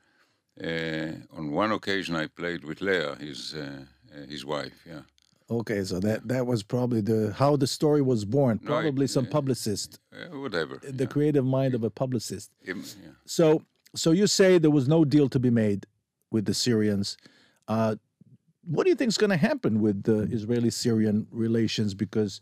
uh, 0.61 1.11
on 1.37 1.51
one 1.51 1.71
occasion 1.71 2.13
I 2.17 2.27
played 2.27 2.65
with 2.65 2.81
Leah, 2.81 3.15
his 3.15 3.53
uh, 3.55 3.85
uh, 4.13 4.25
his 4.27 4.43
wife. 4.43 4.77
Yeah, 4.85 5.03
Okay, 5.51 5.83
so 5.83 5.99
that 5.99 6.27
that 6.27 6.45
was 6.45 6.61
probably 6.61 7.01
the 7.01 7.33
how 7.33 7.55
the 7.55 7.65
story 7.65 8.01
was 8.01 8.23
born. 8.23 8.59
Probably 8.59 9.07
some 9.07 9.25
publicist, 9.25 9.99
uh, 10.13 10.37
whatever. 10.37 10.79
the 10.83 11.07
creative 11.07 11.45
mind 11.45 11.73
of 11.73 11.83
a 11.83 11.89
publicist. 11.89 12.51
Yeah. 12.63 12.75
So, 13.25 13.63
so 13.95 14.11
you 14.11 14.27
say 14.27 14.59
there 14.59 14.69
was 14.69 14.87
no 14.87 15.03
deal 15.03 15.27
to 15.29 15.39
be 15.39 15.49
made 15.49 15.87
with 16.29 16.45
the 16.45 16.53
Syrians. 16.53 17.17
Uh, 17.67 17.95
what 18.63 18.83
do 18.83 18.89
you 18.89 18.95
think 18.95 19.09
is 19.09 19.17
going 19.17 19.31
to 19.31 19.37
happen 19.37 19.81
with 19.81 20.03
the 20.03 20.29
Israeli-Syrian 20.31 21.27
relations? 21.31 21.95
Because 21.95 22.41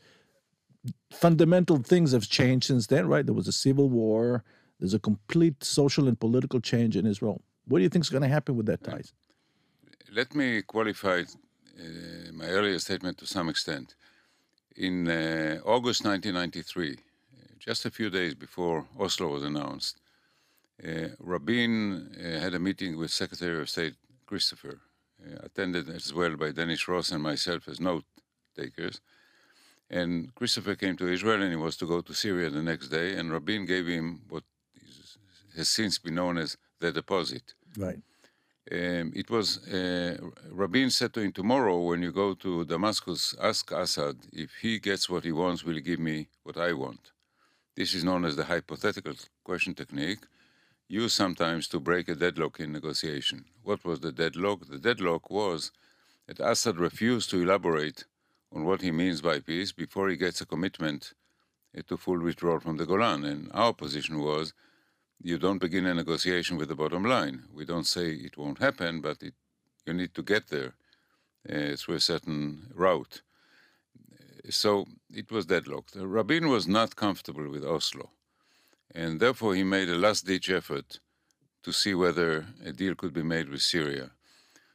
fundamental 1.12 1.78
things 1.78 2.12
have 2.12 2.28
changed 2.28 2.68
since 2.68 2.88
then, 2.88 3.08
right? 3.08 3.26
There 3.26 3.34
was 3.34 3.48
a 3.48 3.54
civil 3.54 3.90
war. 3.90 4.44
There's 4.80 4.94
a 4.94 5.00
complete 5.00 5.64
social 5.64 6.08
and 6.10 6.20
political 6.20 6.60
change 6.60 6.98
in 6.98 7.06
Israel. 7.06 7.42
What 7.68 7.80
do 7.80 7.84
you 7.84 7.90
think 7.90 8.04
is 8.04 8.10
going 8.10 8.24
to 8.24 8.28
happen 8.28 8.58
with 8.58 8.66
that 8.66 8.84
ties? 8.84 9.14
Let 10.12 10.36
me 10.36 10.62
qualify 10.62 11.24
my 12.34 12.46
earlier 12.46 12.80
statement 12.80 13.18
to 13.18 13.26
some 13.26 13.50
extent. 13.50 13.96
In 14.76 15.08
uh, 15.08 15.60
August 15.66 16.06
1993, 16.06 16.92
uh, 16.92 16.96
just 17.60 17.86
a 17.86 17.92
few 17.92 18.10
days 18.10 18.36
before 18.36 18.86
Oslo 19.00 19.30
was 19.30 19.44
announced, 19.44 19.98
uh, 20.86 21.10
Rabin 21.20 22.16
uh, 22.16 22.40
had 22.40 22.54
a 22.54 22.60
meeting 22.60 22.98
with 22.98 23.10
Secretary 23.10 23.60
of 23.60 23.70
State 23.70 23.96
Christopher, 24.28 24.80
uh, 25.26 25.40
attended 25.44 25.90
as 25.90 26.14
well 26.14 26.36
by 26.36 26.52
Dennis 26.52 26.88
Ross 26.88 27.12
and 27.12 27.24
myself 27.24 27.68
as 27.68 27.80
note 27.80 28.06
takers. 28.56 29.02
And 29.90 30.36
Christopher 30.36 30.76
came 30.76 30.96
to 30.98 31.08
Israel 31.08 31.42
and 31.42 31.50
he 31.50 31.56
was 31.56 31.78
to 31.78 31.88
go 31.88 32.02
to 32.02 32.14
Syria 32.14 32.50
the 32.52 32.62
next 32.62 32.90
day, 32.90 33.16
and 33.16 33.32
Rabin 33.32 33.66
gave 33.66 33.88
him 33.88 34.22
what 34.30 34.44
is, 34.76 35.18
has 35.56 35.70
since 35.70 35.98
been 35.98 36.16
known 36.16 36.38
as 36.38 36.58
the 36.80 36.92
deposit. 36.92 37.54
Right. 37.76 38.00
Um, 38.70 39.14
it 39.16 39.30
was 39.30 39.66
uh, 39.68 40.18
Rabin 40.52 40.90
said 40.90 41.14
to 41.14 41.22
him, 41.22 41.32
"Tomorrow, 41.32 41.80
when 41.82 42.02
you 42.02 42.12
go 42.12 42.34
to 42.34 42.66
Damascus, 42.66 43.34
ask 43.42 43.72
Assad 43.72 44.18
if 44.34 44.56
he 44.62 44.80
gets 44.80 45.10
what 45.10 45.24
he 45.24 45.32
wants, 45.32 45.64
will 45.64 45.76
he 45.76 45.82
give 45.82 46.00
me 46.00 46.28
what 46.44 46.58
I 46.58 46.74
want?" 46.74 47.12
This 47.78 47.94
is 47.94 48.04
known 48.04 48.26
as 48.26 48.36
the 48.36 48.46
hypothetical 48.46 49.14
question 49.44 49.74
technique, 49.74 50.20
used 50.90 51.16
sometimes 51.16 51.68
to 51.68 51.80
break 51.80 52.10
a 52.10 52.16
deadlock 52.16 52.60
in 52.60 52.72
negotiation. 52.72 53.46
What 53.64 53.86
was 53.86 54.00
the 54.00 54.12
deadlock? 54.12 54.68
The 54.68 54.80
deadlock 54.80 55.30
was 55.30 55.72
that 56.28 56.40
Assad 56.40 56.78
refused 56.78 57.30
to 57.30 57.42
elaborate 57.42 58.06
on 58.54 58.66
what 58.66 58.82
he 58.82 58.92
means 58.92 59.22
by 59.22 59.40
peace 59.40 59.72
before 59.72 60.10
he 60.10 60.18
gets 60.18 60.42
a 60.42 60.46
commitment 60.46 61.14
uh, 61.78 61.82
to 61.88 61.98
full 61.98 62.20
withdrawal 62.20 62.60
from 62.60 62.78
the 62.78 62.86
Golan. 62.86 63.24
And 63.26 63.50
our 63.54 63.74
position 63.74 64.20
was 64.20 64.54
you 65.22 65.38
don't 65.38 65.60
begin 65.60 65.86
a 65.86 65.94
negotiation 65.94 66.58
with 66.58 66.70
the 66.70 66.76
bottom 66.76 67.04
line. 67.04 67.44
We 67.54 67.66
don't 67.66 67.88
say 67.88 68.12
it 68.12 68.38
won't 68.38 68.60
happen, 68.60 69.02
but 69.02 69.22
it, 69.22 69.34
you 69.86 69.94
need 69.94 70.14
to 70.14 70.24
get 70.24 70.48
there 70.48 70.74
uh, 71.50 71.76
through 71.76 71.96
a 71.96 72.00
certain 72.00 72.68
route. 72.74 73.22
So 74.50 74.86
it 75.10 75.32
was 75.32 75.46
deadlocked. 75.46 75.96
Rabin 75.96 76.48
was 76.50 76.68
not 76.68 76.96
comfortable 76.96 77.50
with 77.50 77.66
Oslo, 77.66 78.12
and 78.94 79.20
therefore 79.20 79.56
he 79.56 79.64
made 79.64 79.90
a 79.90 79.96
last 79.96 80.26
ditch 80.26 80.50
effort 80.50 81.00
to 81.64 81.74
see 81.74 81.94
whether 81.94 82.46
a 82.64 82.72
deal 82.72 82.96
could 82.96 83.14
be 83.14 83.24
made 83.24 83.50
with 83.50 83.62
Syria. 83.62 84.12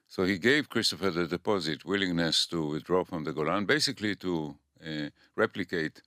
So 0.09 0.25
he 0.25 0.37
gave 0.37 0.69
Christopher 0.69 1.11
the 1.11 1.27
deposit, 1.27 1.87
willingness 1.87 2.47
to 2.49 2.67
withdraw 2.67 3.05
from 3.05 3.25
the 3.25 3.33
Golan, 3.33 3.65
basically 3.65 4.15
to 4.17 4.55
uh, 4.87 5.09
replicate 5.37 6.03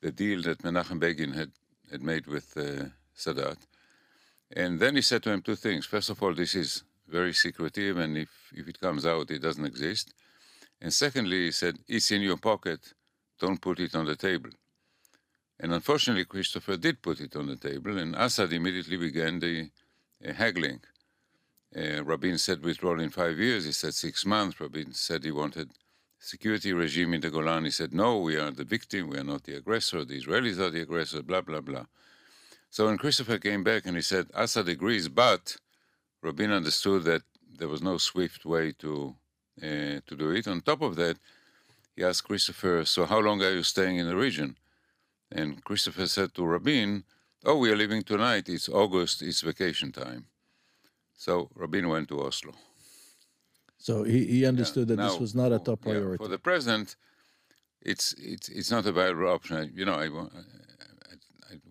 the 0.00 0.10
deal 0.10 0.42
that 0.42 0.62
Menachem 0.62 0.98
Begin 0.98 1.32
had, 1.32 1.52
had 1.90 2.02
made 2.02 2.26
with 2.26 2.56
uh, 2.56 2.86
Sadat. 3.16 3.58
And 4.54 4.78
then 4.78 4.94
he 4.94 5.02
said 5.02 5.22
to 5.24 5.30
him 5.30 5.42
two 5.42 5.56
things. 5.56 5.84
First 5.84 6.10
of 6.10 6.22
all, 6.22 6.32
this 6.32 6.54
is 6.54 6.84
very 7.08 7.32
secretive, 7.32 7.98
and 7.98 8.16
if, 8.16 8.30
if 8.54 8.68
it 8.68 8.80
comes 8.80 9.04
out, 9.04 9.30
it 9.30 9.42
doesn't 9.42 9.66
exist. 9.66 10.14
And 10.80 10.92
secondly, 10.92 11.46
he 11.46 11.50
said, 11.50 11.78
it's 11.88 12.10
in 12.10 12.22
your 12.22 12.36
pocket, 12.36 12.94
don't 13.40 13.60
put 13.60 13.80
it 13.80 13.94
on 13.94 14.06
the 14.06 14.16
table. 14.16 14.50
And 15.58 15.72
unfortunately, 15.72 16.24
Christopher 16.24 16.76
did 16.76 17.02
put 17.02 17.20
it 17.20 17.36
on 17.36 17.46
the 17.46 17.56
table, 17.56 17.98
and 17.98 18.14
Assad 18.14 18.52
immediately 18.52 18.96
began 18.96 19.40
the 19.40 19.70
uh, 20.26 20.32
haggling. 20.32 20.80
Uh, 21.76 22.04
Rabin 22.04 22.38
said 22.38 22.62
withdrawal 22.62 23.00
in 23.00 23.10
five 23.10 23.38
years. 23.38 23.64
He 23.64 23.72
said 23.72 23.94
six 23.94 24.24
months. 24.24 24.60
Rabin 24.60 24.92
said 24.92 25.24
he 25.24 25.32
wanted 25.32 25.70
security 26.20 26.72
regime 26.72 27.14
in 27.14 27.20
the 27.20 27.30
Golan. 27.30 27.64
He 27.64 27.70
said, 27.70 27.92
no, 27.92 28.18
we 28.18 28.36
are 28.36 28.52
the 28.52 28.64
victim. 28.64 29.10
We 29.10 29.18
are 29.18 29.24
not 29.24 29.42
the 29.44 29.56
aggressor. 29.56 30.04
The 30.04 30.20
Israelis 30.20 30.58
are 30.58 30.70
the 30.70 30.82
aggressor, 30.82 31.22
blah, 31.22 31.40
blah, 31.40 31.60
blah. 31.60 31.86
So 32.74 32.86
when 32.86 32.98
Christopher 32.98 33.38
came 33.38 33.62
back 33.62 33.86
and 33.86 33.94
he 33.94 34.02
said, 34.02 34.26
Assad 34.34 34.68
agrees, 34.68 35.08
but 35.08 35.58
Rabin 36.22 36.50
understood 36.50 37.04
that 37.04 37.22
there 37.58 37.68
was 37.68 37.80
no 37.80 37.98
swift 37.98 38.44
way 38.44 38.72
to 38.82 39.14
uh, 39.62 39.96
to 40.08 40.14
do 40.22 40.30
it. 40.30 40.48
On 40.48 40.60
top 40.60 40.82
of 40.82 40.96
that, 40.96 41.16
he 41.94 42.02
asked 42.02 42.24
Christopher, 42.24 42.84
"So 42.84 43.00
how 43.12 43.20
long 43.20 43.38
are 43.42 43.54
you 43.58 43.62
staying 43.62 43.98
in 43.98 44.08
the 44.08 44.16
region?" 44.16 44.56
And 45.30 45.62
Christopher 45.62 46.06
said 46.08 46.34
to 46.34 46.42
Rabin, 46.44 47.04
"Oh, 47.44 47.58
we 47.62 47.70
are 47.70 47.80
leaving 47.82 48.02
tonight. 48.02 48.48
It's 48.48 48.68
August. 48.68 49.22
It's 49.22 49.42
vacation 49.42 49.92
time." 49.92 50.22
So 51.26 51.32
Rabin 51.54 51.86
went 51.88 52.08
to 52.08 52.16
Oslo. 52.26 52.54
So 53.78 54.02
he, 54.02 54.18
he 54.34 54.46
understood 54.52 54.88
Yeah, 54.88 54.96
that 54.96 55.02
this 55.06 55.20
was 55.20 55.32
not 55.32 55.52
a 55.52 55.60
top 55.60 55.78
yeah, 55.84 55.92
priority. 55.92 56.20
for 56.24 56.30
the 56.36 56.42
present. 56.50 56.96
It's 57.90 58.06
it's 58.32 58.48
it's 58.48 58.70
not 58.74 58.84
a 58.90 58.92
viable 59.00 59.28
option. 59.36 59.70
You 59.78 59.84
know, 59.88 59.98
I, 60.04 60.08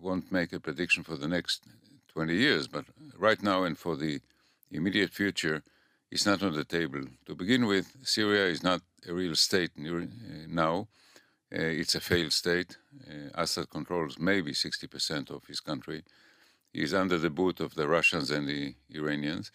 I 0.00 0.06
won't 0.06 0.32
make 0.32 0.52
a 0.52 0.60
prediction 0.60 1.02
for 1.04 1.16
the 1.16 1.28
next 1.28 1.62
twenty 2.12 2.36
years, 2.36 2.68
but 2.68 2.84
right 3.18 3.42
now 3.42 3.64
and 3.64 3.78
for 3.78 3.96
the 3.96 4.20
immediate 4.70 5.10
future, 5.10 5.62
it's 6.10 6.26
not 6.26 6.42
on 6.42 6.54
the 6.54 6.64
table. 6.64 7.02
To 7.26 7.34
begin 7.34 7.66
with, 7.66 7.96
Syria 8.02 8.46
is 8.46 8.62
not 8.62 8.82
a 9.08 9.12
real 9.12 9.34
state 9.34 9.70
uh, 9.78 10.06
now. 10.48 10.88
Uh, 11.52 11.60
it's 11.60 11.94
a 11.94 12.00
failed 12.00 12.32
state. 12.32 12.78
Uh, 13.08 13.30
Assad 13.42 13.70
controls 13.70 14.18
maybe 14.18 14.52
60% 14.52 15.30
of 15.30 15.44
his 15.46 15.60
country. 15.60 16.02
He's 16.72 16.94
under 16.94 17.18
the 17.18 17.30
boot 17.30 17.60
of 17.60 17.74
the 17.74 17.86
Russians 17.86 18.30
and 18.30 18.48
the 18.48 18.74
Iranians. 18.90 19.52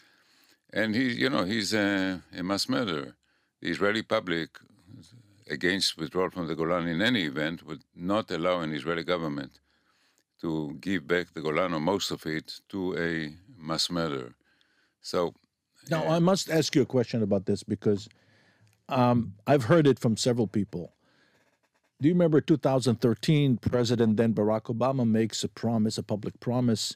And 0.72 0.96
he, 0.96 1.12
you 1.14 1.30
know, 1.30 1.44
he's 1.44 1.74
a, 1.74 2.22
a 2.38 2.44
mass 2.44 2.70
murderer. 2.70 3.16
The 3.62 3.70
Israeli 3.70 4.04
public, 4.04 4.60
against 5.50 5.98
withdrawal 5.98 6.30
from 6.30 6.48
the 6.48 6.56
Golan 6.56 6.88
in 6.88 7.02
any 7.02 7.24
event, 7.24 7.66
would 7.66 7.84
not 7.96 8.32
allow 8.32 8.62
an 8.62 8.74
Israeli 8.74 9.04
government 9.04 9.60
to 10.42 10.78
give 10.80 11.08
back 11.08 11.34
the 11.34 11.42
Golan 11.42 11.74
or 11.74 11.80
most 11.80 12.12
of 12.12 12.26
it 12.26 12.60
to 12.70 12.98
a 12.98 13.34
mass 13.58 13.90
murderer. 13.90 14.34
So, 15.02 15.34
Now, 15.90 16.08
I 16.08 16.20
must 16.20 16.50
ask 16.50 16.76
you 16.76 16.82
a 16.82 16.86
question 16.86 17.24
about 17.24 17.46
this 17.46 17.64
because 17.64 18.08
um, 18.88 19.34
I've 19.48 19.66
heard 19.66 19.88
it 19.88 20.00
from 20.00 20.18
several 20.18 20.48
people. 20.48 20.94
Do 22.02 22.08
you 22.08 22.14
remember 22.14 22.40
2013, 22.40 23.58
President 23.58 24.16
then 24.16 24.34
Barack 24.34 24.74
Obama 24.74 25.08
makes 25.08 25.44
a 25.44 25.50
promise, 25.50 25.98
a 25.98 26.04
public 26.04 26.40
promise, 26.40 26.96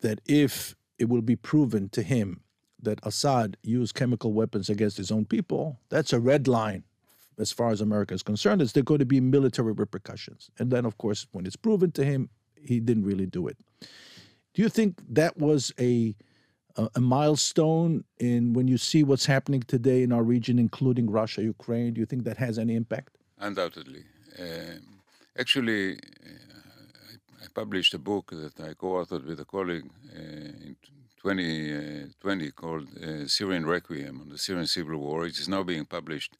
that 0.00 0.20
if 0.26 0.76
it 0.98 1.08
will 1.08 1.22
be 1.22 1.36
proven 1.36 1.88
to 1.90 2.02
him 2.02 2.42
that 2.80 3.00
Assad 3.02 3.56
used 3.62 3.94
chemical 3.94 4.32
weapons 4.32 4.68
against 4.68 4.96
his 4.96 5.10
own 5.10 5.24
people, 5.24 5.80
that's 5.88 6.12
a 6.12 6.20
red 6.20 6.46
line 6.46 6.84
as 7.38 7.50
far 7.50 7.70
as 7.70 7.80
America 7.80 8.14
is 8.14 8.22
concerned. 8.22 8.62
Is 8.62 8.72
there 8.72 8.82
going 8.82 9.00
to 9.00 9.06
be 9.06 9.20
military 9.20 9.72
repercussions? 9.72 10.50
And 10.58 10.70
then, 10.70 10.84
of 10.84 10.98
course, 10.98 11.26
when 11.32 11.46
it's 11.46 11.56
proven 11.56 11.90
to 11.92 12.04
him, 12.04 12.28
he 12.64 12.80
didn't 12.80 13.04
really 13.04 13.26
do 13.26 13.48
it. 13.48 13.56
Do 14.54 14.62
you 14.62 14.68
think 14.68 15.00
that 15.08 15.38
was 15.38 15.72
a 15.78 16.14
a, 16.76 17.00
milestone 17.00 18.04
in 18.18 18.52
when 18.54 18.68
you 18.68 18.78
see 18.78 19.02
what's 19.02 19.26
happening 19.26 19.62
today 19.62 20.02
in 20.02 20.12
our 20.12 20.22
region, 20.22 20.58
including 20.58 21.10
Russia, 21.10 21.42
Ukraine? 21.42 21.92
Do 21.94 22.00
you 22.00 22.06
think 22.06 22.24
that 22.24 22.36
has 22.38 22.58
any 22.58 22.74
impact? 22.74 23.18
Undoubtedly. 23.38 24.04
Um, 24.38 24.80
actually, 25.38 25.94
uh, 25.94 27.42
I, 27.42 27.46
published 27.54 27.92
a 27.94 27.98
book 27.98 28.30
that 28.30 28.58
I 28.60 28.72
co-authored 28.74 29.26
with 29.26 29.40
a 29.40 29.44
colleague 29.44 29.88
uh, 30.16 30.68
in 30.68 30.76
2020 31.22 32.50
called 32.52 32.88
uh, 32.96 33.26
Syrian 33.26 33.66
Requiem 33.66 34.20
on 34.20 34.28
the 34.30 34.38
Syrian 34.38 34.66
Civil 34.66 34.96
War. 34.96 35.26
It 35.26 35.38
is 35.38 35.48
now 35.48 35.62
being 35.62 35.84
published 35.84 36.36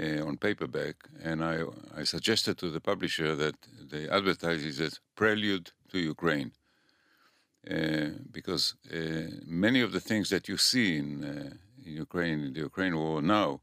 uh, 0.00 0.24
on 0.26 0.36
paperback, 0.36 0.96
and 1.22 1.44
I, 1.44 1.62
I 1.96 2.04
suggested 2.04 2.58
to 2.58 2.70
the 2.70 2.80
publisher 2.80 3.34
that 3.34 3.56
they 3.90 4.08
advertise 4.08 4.64
it 4.64 4.78
as 4.80 5.00
Prelude 5.16 5.70
to 5.90 5.98
Ukraine. 5.98 6.52
Uh, 7.68 8.10
because 8.30 8.76
uh, 8.90 9.28
many 9.44 9.80
of 9.80 9.92
the 9.92 10.00
things 10.00 10.30
that 10.30 10.48
you 10.48 10.56
see 10.56 10.96
in, 10.96 11.24
uh, 11.24 11.50
in 11.84 11.92
Ukraine, 11.92 12.44
in 12.44 12.52
the 12.54 12.60
Ukraine 12.60 12.96
war 12.96 13.20
now, 13.20 13.60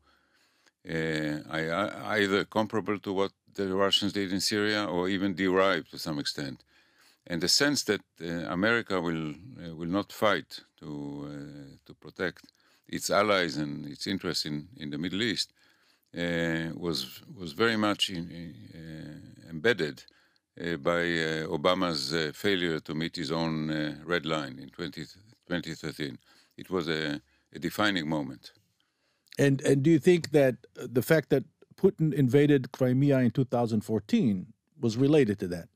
uh, 0.88 1.38
I, 1.50 2.20
either 2.20 2.44
comparable 2.44 3.00
to 3.00 3.14
what 3.14 3.32
the 3.56 3.74
Russians 3.74 4.14
did 4.14 4.32
in 4.32 4.42
Syria 4.42 4.86
or 4.86 5.10
even 5.10 5.34
derived 5.34 5.90
to 5.92 5.98
some 5.98 6.20
extent. 6.20 6.64
And 7.26 7.42
the 7.42 7.48
sense 7.48 7.84
that 7.84 8.02
uh, 8.22 8.26
America 8.52 9.02
will 9.02 9.34
will 9.80 9.94
not 10.00 10.12
fight 10.12 10.60
to 10.82 10.92
to 11.86 11.94
protect 11.96 12.44
its 12.88 13.10
allies 13.10 13.58
and 13.58 13.88
its 13.88 14.06
interests 14.06 14.46
in, 14.46 14.68
in 14.78 14.92
the 14.92 15.00
Middle 15.00 15.24
East 15.24 15.52
was 16.16 17.22
was 17.38 17.54
very 17.54 17.78
much 17.78 18.10
in, 18.10 18.54
uh, 18.74 19.50
embedded 19.50 20.04
uh, 20.60 20.78
by 20.78 21.02
uh, 21.02 21.48
Obama's 21.48 22.14
uh, 22.14 22.32
failure 22.34 22.80
to 22.80 22.94
meet 22.94 23.16
his 23.16 23.32
own 23.32 23.70
uh, 23.70 23.96
red 24.06 24.26
line 24.26 24.58
in 24.60 24.70
20, 24.70 25.02
2013. 25.48 26.18
It 26.58 26.70
was 26.70 26.88
a, 26.88 27.22
a 27.54 27.60
defining 27.60 28.08
moment. 28.08 28.52
And 29.38 29.62
and 29.62 29.84
do 29.84 29.90
you 29.90 30.00
think 30.00 30.32
that 30.32 30.56
uh, 30.80 30.88
the 30.92 31.02
fact 31.02 31.30
that 31.30 31.44
Putin 31.76 32.14
invaded 32.14 32.72
Crimea 32.72 33.20
in 33.20 33.32
2014 33.32 34.54
was 34.80 34.98
related 34.98 35.40
to 35.40 35.48
that? 35.48 35.68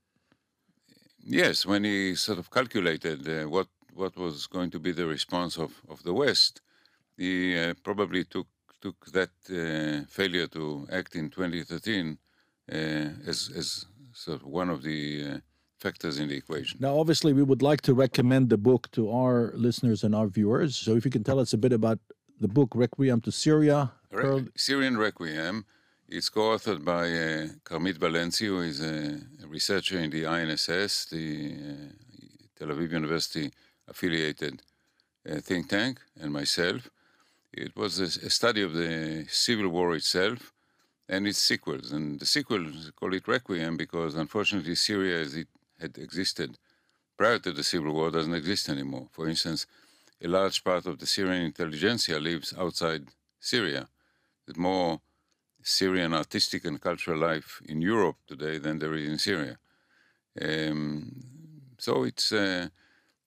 Yes, 1.22 1.66
when 1.66 1.84
he 1.84 2.14
sort 2.14 2.38
of 2.38 2.50
calculated 2.50 3.28
uh, 3.28 3.48
what 3.48 3.68
what 3.92 4.16
was 4.16 4.46
going 4.46 4.70
to 4.70 4.78
be 4.78 4.92
the 4.92 5.06
response 5.06 5.58
of, 5.58 5.82
of 5.88 6.02
the 6.04 6.14
West, 6.14 6.62
he 7.18 7.58
uh, 7.58 7.74
probably 7.82 8.24
took 8.24 8.46
took 8.80 9.06
that 9.12 9.30
uh, 9.50 10.06
failure 10.08 10.46
to 10.48 10.86
act 10.90 11.14
in 11.14 11.30
2013 11.30 12.18
uh, 12.72 12.76
as 13.26 13.50
as 13.56 13.86
sort 14.12 14.40
of 14.40 14.46
one 14.46 14.70
of 14.70 14.82
the 14.82 15.24
uh, 15.24 15.38
factors 15.78 16.18
in 16.18 16.28
the 16.28 16.36
equation. 16.36 16.78
Now, 16.80 16.98
obviously, 16.98 17.32
we 17.32 17.42
would 17.42 17.62
like 17.62 17.80
to 17.82 17.94
recommend 17.94 18.50
the 18.50 18.58
book 18.58 18.90
to 18.92 19.10
our 19.10 19.52
listeners 19.54 20.04
and 20.04 20.14
our 20.14 20.26
viewers. 20.26 20.76
So, 20.76 20.96
if 20.96 21.04
you 21.04 21.10
can 21.10 21.24
tell 21.24 21.38
us 21.38 21.52
a 21.52 21.58
bit 21.58 21.72
about 21.72 21.98
the 22.40 22.48
book 22.48 22.70
Requiem 22.74 23.20
to 23.22 23.30
Syria. 23.30 23.92
Re- 24.10 24.22
Pearl- 24.22 24.48
Syrian 24.56 24.96
Requiem. 24.96 25.64
It's 26.08 26.28
co-authored 26.28 26.84
by 26.84 27.04
uh, 27.12 27.48
Carmit 27.62 28.00
Valensi, 28.00 28.46
who 28.46 28.62
is 28.62 28.80
a, 28.80 29.20
a 29.44 29.46
researcher 29.46 29.98
in 29.98 30.10
the 30.10 30.24
INSS, 30.24 31.08
the 31.08 31.54
uh, 31.54 31.92
Tel 32.58 32.68
Aviv 32.74 32.90
University 32.90 33.52
affiliated 33.86 34.60
uh, 35.30 35.36
think 35.36 35.68
tank, 35.68 36.00
and 36.20 36.32
myself. 36.32 36.90
It 37.52 37.76
was 37.76 38.00
a, 38.00 38.26
a 38.26 38.30
study 38.30 38.62
of 38.62 38.74
the 38.74 39.26
civil 39.28 39.68
war 39.68 39.94
itself 39.94 40.52
and 41.08 41.26
its 41.26 41.38
sequels. 41.38 41.92
And 41.92 42.20
the 42.20 42.26
sequels 42.26 42.92
call 42.94 43.14
it 43.14 43.26
Requiem 43.26 43.76
because 43.76 44.14
unfortunately 44.14 44.76
Syria, 44.76 45.20
as 45.20 45.34
it 45.34 45.48
had 45.80 45.98
existed 45.98 46.58
prior 47.16 47.38
to 47.40 47.52
the 47.52 47.64
civil 47.64 47.92
war, 47.92 48.10
doesn't 48.10 48.34
exist 48.34 48.68
anymore. 48.68 49.08
For 49.10 49.28
instance, 49.28 49.66
a 50.22 50.28
large 50.28 50.62
part 50.62 50.86
of 50.86 50.98
the 50.98 51.06
Syrian 51.06 51.42
intelligentsia 51.42 52.18
lives 52.18 52.54
outside 52.56 53.08
Syria. 53.40 53.88
There's 54.46 54.56
more 54.56 55.00
Syrian 55.62 56.14
artistic 56.14 56.64
and 56.64 56.80
cultural 56.80 57.18
life 57.18 57.60
in 57.64 57.82
Europe 57.82 58.16
today 58.26 58.58
than 58.58 58.78
there 58.78 58.94
is 58.94 59.08
in 59.08 59.18
Syria. 59.18 59.58
Um, 60.40 61.12
so 61.78 62.04
it's 62.04 62.32
uh, 62.32 62.68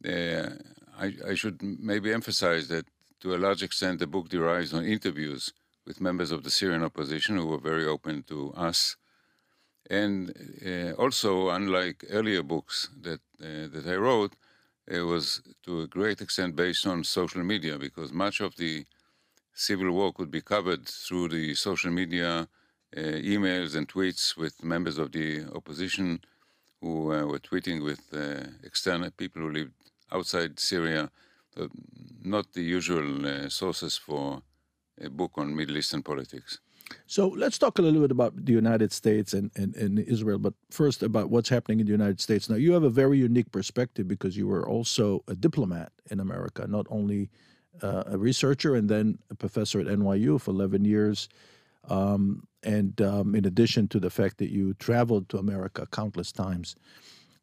uh, 0.07 0.49
I, 0.97 1.13
I, 1.27 1.33
should 1.35 1.61
maybe 1.61 2.13
emphasize 2.13 2.67
that 2.69 2.85
to 3.23 3.33
a 3.33 3.37
large 3.37 3.63
extent 3.63 3.99
the 3.99 4.05
book 4.05 4.27
derives 4.27 4.73
on 4.73 4.83
interviews 4.83 5.53
with 5.87 6.01
members 6.01 6.29
of 6.29 6.43
the 6.43 6.49
Syrian 6.49 6.83
opposition 6.83 7.37
who 7.37 7.47
were 7.47 7.69
very 7.71 7.85
open 7.85 8.23
to 8.23 8.53
us, 8.53 8.97
and 9.89 10.33
uh, 10.65 10.91
also 11.01 11.49
unlike 11.49 12.03
earlier 12.09 12.43
books 12.43 12.89
that 13.01 13.21
uh, 13.41 13.67
that 13.73 13.85
I 13.87 13.95
wrote, 13.95 14.33
it 14.87 15.03
was 15.13 15.41
to 15.65 15.81
a 15.81 15.87
great 15.87 16.19
extent 16.19 16.57
based 16.57 16.85
on 16.85 17.05
social 17.05 17.43
media 17.43 17.79
because 17.79 18.11
much 18.11 18.41
of 18.41 18.57
the 18.57 18.85
civil 19.53 19.89
war 19.91 20.11
could 20.11 20.29
be 20.29 20.41
covered 20.41 20.85
through 20.85 21.29
the 21.29 21.55
social 21.55 21.91
media 21.91 22.29
uh, 22.97 23.17
emails 23.33 23.73
and 23.77 23.87
tweets 23.87 24.35
with 24.35 24.63
members 24.63 24.97
of 24.97 25.13
the 25.13 25.45
opposition 25.55 26.19
who 26.81 27.13
uh, 27.13 27.25
were 27.25 27.39
tweeting 27.39 27.81
with 27.89 28.01
uh, 28.13 28.49
external 28.63 29.11
people 29.11 29.41
who 29.43 29.51
lived 29.51 29.75
outside 30.11 30.59
Syria, 30.59 31.09
not 32.23 32.51
the 32.53 32.61
usual 32.61 33.25
uh, 33.25 33.49
sources 33.49 33.97
for 33.97 34.41
a 35.01 35.09
book 35.09 35.31
on 35.35 35.55
Middle 35.55 35.77
Eastern 35.77 36.03
politics. 36.03 36.59
So 37.07 37.27
let's 37.29 37.57
talk 37.57 37.79
a 37.79 37.81
little 37.81 38.01
bit 38.01 38.11
about 38.11 38.45
the 38.45 38.51
United 38.51 38.91
States 38.91 39.33
and, 39.33 39.51
and, 39.55 39.75
and, 39.75 39.99
Israel, 39.99 40.37
but 40.37 40.53
first 40.69 41.01
about 41.01 41.29
what's 41.29 41.49
happening 41.49 41.79
in 41.79 41.85
the 41.85 41.91
United 41.91 42.19
States. 42.21 42.49
Now, 42.49 42.55
you 42.55 42.73
have 42.73 42.83
a 42.83 42.89
very 42.89 43.17
unique 43.17 43.51
perspective 43.51 44.07
because 44.07 44.37
you 44.37 44.47
were 44.47 44.67
also 44.67 45.23
a 45.27 45.35
diplomat 45.35 45.91
in 46.11 46.19
America, 46.19 46.67
not 46.67 46.85
only 46.89 47.29
uh, 47.81 48.03
a 48.07 48.17
researcher 48.17 48.75
and 48.75 48.89
then 48.89 49.17
a 49.31 49.35
professor 49.35 49.79
at 49.79 49.87
NYU 49.87 50.39
for 50.39 50.51
11 50.51 50.85
years. 50.85 51.29
Um, 51.89 52.47
and 52.63 53.01
um, 53.01 53.35
in 53.35 53.45
addition 53.45 53.87
to 53.89 53.99
the 53.99 54.09
fact 54.09 54.37
that 54.37 54.49
you 54.49 54.73
traveled 54.75 55.27
to 55.29 55.37
America 55.37 55.85
countless 55.91 56.31
times. 56.31 56.75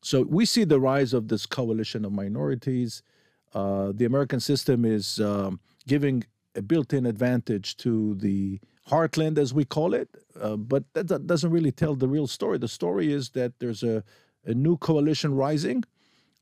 So 0.02 0.22
we 0.22 0.46
see 0.46 0.64
the 0.64 0.80
rise 0.80 1.12
of 1.12 1.28
this 1.28 1.44
coalition 1.44 2.04
of 2.04 2.12
minorities. 2.12 3.02
Uh, 3.54 3.92
the 3.94 4.04
American 4.04 4.40
system 4.40 4.84
is 4.84 5.20
um, 5.20 5.60
giving 5.86 6.24
a 6.54 6.62
built 6.62 6.92
in 6.92 7.06
advantage 7.06 7.76
to 7.78 8.14
the 8.16 8.60
heartland, 8.88 9.38
as 9.38 9.54
we 9.54 9.64
call 9.64 9.94
it, 9.94 10.08
uh, 10.40 10.56
but 10.56 10.82
that 10.94 11.26
doesn't 11.26 11.50
really 11.50 11.72
tell 11.72 11.94
the 11.94 12.08
real 12.08 12.26
story. 12.26 12.58
The 12.58 12.68
story 12.68 13.12
is 13.12 13.30
that 13.30 13.58
there's 13.60 13.82
a, 13.82 14.02
a 14.44 14.54
new 14.54 14.76
coalition 14.76 15.34
rising 15.34 15.84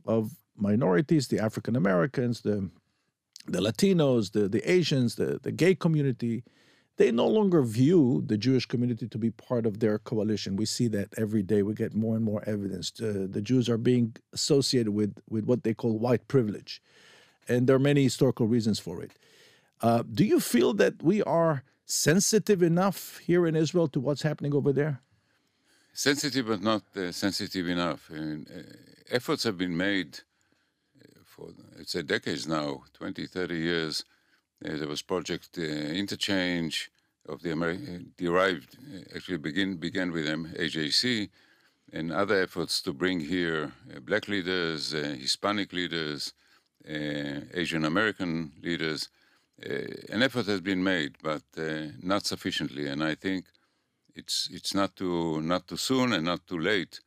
of 0.07 0.35
minorities, 0.57 1.29
the 1.29 1.38
African 1.38 1.77
Americans, 1.77 2.41
the 2.41 2.71
the 3.47 3.61
Latinos, 3.61 4.33
the, 4.33 4.47
the 4.47 4.71
Asians, 4.71 5.15
the, 5.15 5.41
the 5.43 5.50
gay 5.50 5.75
community, 5.75 6.45
they 6.99 7.12
no 7.12 7.26
longer 7.26 7.62
view 7.62 8.23
the 8.26 8.37
Jewish 8.37 8.67
community 8.67 9.09
to 9.09 9.19
be 9.19 9.31
part 9.31 9.64
of 9.67 9.78
their 9.78 9.99
coalition. 9.99 10.57
We 10.57 10.67
see 10.67 10.88
that 10.88 11.09
every 11.17 11.43
day. 11.43 11.62
We 11.62 11.75
get 11.75 11.95
more 11.95 12.17
and 12.17 12.25
more 12.25 12.43
evidence. 12.47 12.93
Uh, 13.00 13.26
the 13.31 13.40
Jews 13.40 13.69
are 13.69 13.78
being 13.78 14.17
associated 14.33 14.93
with, 14.93 15.14
with 15.31 15.45
what 15.45 15.62
they 15.62 15.75
call 15.75 15.97
white 15.99 16.26
privilege. 16.28 16.83
And 17.49 17.67
there 17.67 17.76
are 17.76 17.87
many 17.90 18.02
historical 18.02 18.47
reasons 18.47 18.78
for 18.78 19.00
it. 19.00 19.12
Uh, 19.81 20.02
do 20.12 20.25
you 20.25 20.40
feel 20.40 20.75
that 20.75 21.02
we 21.02 21.23
are 21.23 21.62
sensitive 21.87 22.62
enough 22.62 23.19
here 23.19 23.47
in 23.47 23.55
Israel 23.55 23.88
to 23.88 24.00
what's 24.00 24.23
happening 24.23 24.52
over 24.52 24.73
there? 24.73 25.00
Sensitive, 25.95 26.47
but 26.49 26.62
not 26.62 26.83
uh, 26.97 27.12
sensitive 27.12 27.69
enough. 27.69 28.11
Uh, 28.12 28.38
efforts 29.11 29.45
have 29.45 29.57
been 29.57 29.76
made 29.76 30.21
for 31.25 31.50
it's 31.78 31.95
a 31.95 32.02
decades 32.02 32.49
now, 32.49 32.83
20, 32.95 33.26
30 33.26 33.57
years. 33.57 34.05
Uh, 34.65 34.77
there 34.77 34.88
was 34.88 35.03
Project 35.03 35.57
uh, 35.57 35.62
Interchange 35.62 36.91
of 37.29 37.43
the 37.43 37.50
Ameri- 37.50 37.97
uh, 37.97 38.03
derived, 38.17 38.77
uh, 38.77 39.14
actually 39.14 39.38
begin 39.38 39.77
began 39.77 40.11
with 40.11 40.27
AJC, 40.27 41.29
and 41.92 42.11
other 42.11 42.42
efforts 42.42 42.83
to 42.83 42.92
bring 42.92 43.21
here 43.21 43.73
uh, 43.94 44.01
black 44.01 44.27
leaders, 44.27 44.94
uh, 44.94 45.16
Hispanic 45.21 45.73
leaders, 45.73 46.33
Asian 47.55 47.85
American 47.85 48.53
leaders. 48.62 49.11
an 50.14 50.23
effort 50.23 50.47
has 50.47 50.61
been 50.61 50.83
made, 50.83 51.16
but 51.23 51.42
not 52.03 52.25
sufficiently, 52.25 52.87
and 52.88 53.03
I 53.03 53.14
think 53.14 53.44
it's 54.14 54.49
it's 54.53 54.75
not 54.75 54.97
too 54.97 55.40
not 55.42 55.66
too 55.68 55.77
soon 55.77 56.12
and 56.12 56.25
not 56.25 56.47
too 56.47 56.59
late 56.59 57.01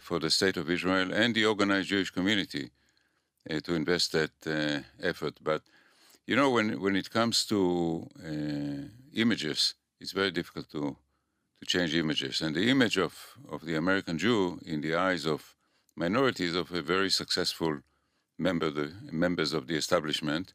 for 0.00 0.20
the 0.20 0.30
state 0.30 0.56
of 0.60 0.70
Israel 0.70 1.12
and 1.12 1.34
the 1.34 1.46
organized 1.46 1.88
Jewish 1.88 2.10
community 2.10 2.70
to 3.64 3.74
invest 3.74 4.12
that 4.12 4.84
effort. 5.02 5.34
But 5.42 5.62
you 6.28 6.36
know, 6.36 6.50
when 6.50 6.68
when 6.84 6.94
it 6.94 7.08
comes 7.10 7.46
to 7.46 8.06
uh, 8.30 8.82
images, 9.14 9.74
it's 10.00 10.12
very 10.12 10.30
difficult 10.30 10.66
to 10.70 10.82
to 11.58 11.64
change 11.66 11.94
images. 11.94 12.42
And 12.42 12.54
the 12.54 12.68
image 12.74 12.98
of 13.06 13.12
of 13.54 13.60
the 13.68 13.76
American 13.76 14.16
Jew 14.18 14.60
in 14.72 14.82
the 14.82 14.94
eyes 14.94 15.24
of 15.26 15.40
minorities 15.96 16.54
of 16.54 16.70
a 16.70 16.82
very 16.82 17.10
successful 17.10 17.72
member 18.36 18.70
the 18.70 18.88
members 19.10 19.54
of 19.54 19.62
the 19.68 19.76
establishment, 19.76 20.46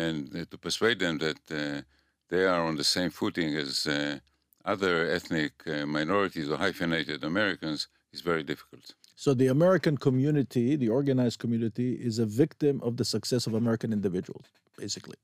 and 0.00 0.16
uh, 0.34 0.44
to 0.50 0.56
persuade 0.66 0.98
them 0.98 1.18
that 1.18 1.40
uh, 1.50 1.82
they 2.30 2.44
are 2.46 2.62
on 2.68 2.76
the 2.76 2.90
same 2.96 3.10
footing 3.10 3.54
as 3.54 3.86
uh, 3.86 4.18
other 4.64 4.94
ethnic 5.16 5.52
minorities 5.98 6.48
or 6.50 6.56
hyphenated 6.56 7.22
Americans 7.22 7.88
is 8.12 8.20
very 8.22 8.42
difficult. 8.42 8.94
So 9.14 9.34
the 9.34 9.46
American 9.46 9.96
community, 9.96 10.76
the 10.76 10.88
organized 10.88 11.38
community, 11.38 11.90
is 12.08 12.18
a 12.18 12.26
victim 12.26 12.80
of 12.82 12.96
the 12.96 13.04
success 13.04 13.46
of 13.46 13.54
American 13.54 13.92
individuals, 13.92 14.46
basically. 14.76 15.16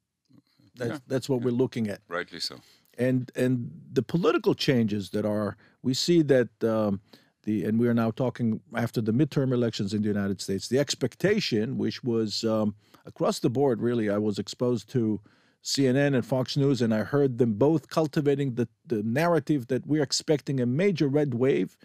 That's, 0.76 0.92
yeah. 0.92 0.98
that's 1.06 1.28
what 1.28 1.40
yeah. 1.40 1.46
we're 1.46 1.52
looking 1.52 1.88
at. 1.88 2.00
Rightly 2.08 2.40
so. 2.40 2.56
And 2.98 3.30
and 3.34 3.70
the 3.92 4.02
political 4.02 4.54
changes 4.54 5.10
that 5.10 5.24
are, 5.24 5.56
we 5.82 5.94
see 5.94 6.22
that 6.22 6.48
um, 6.62 7.00
the 7.44 7.64
and 7.64 7.78
we 7.78 7.88
are 7.88 7.94
now 7.94 8.10
talking 8.10 8.60
after 8.74 9.00
the 9.00 9.12
midterm 9.12 9.52
elections 9.52 9.94
in 9.94 10.02
the 10.02 10.08
United 10.08 10.40
States. 10.40 10.68
The 10.68 10.78
expectation, 10.78 11.78
which 11.78 12.04
was 12.04 12.44
um, 12.44 12.74
across 13.06 13.38
the 13.38 13.50
board, 13.50 13.80
really, 13.80 14.10
I 14.10 14.18
was 14.18 14.38
exposed 14.38 14.90
to 14.90 15.20
CNN 15.64 16.14
and 16.14 16.26
Fox 16.26 16.56
News, 16.56 16.82
and 16.82 16.92
I 16.92 16.98
heard 16.98 17.38
them 17.38 17.54
both 17.54 17.88
cultivating 17.88 18.54
the 18.54 18.68
the 18.86 19.02
narrative 19.02 19.68
that 19.68 19.86
we're 19.86 20.02
expecting 20.02 20.60
a 20.60 20.66
major 20.66 21.08
red 21.08 21.32
wave. 21.32 21.78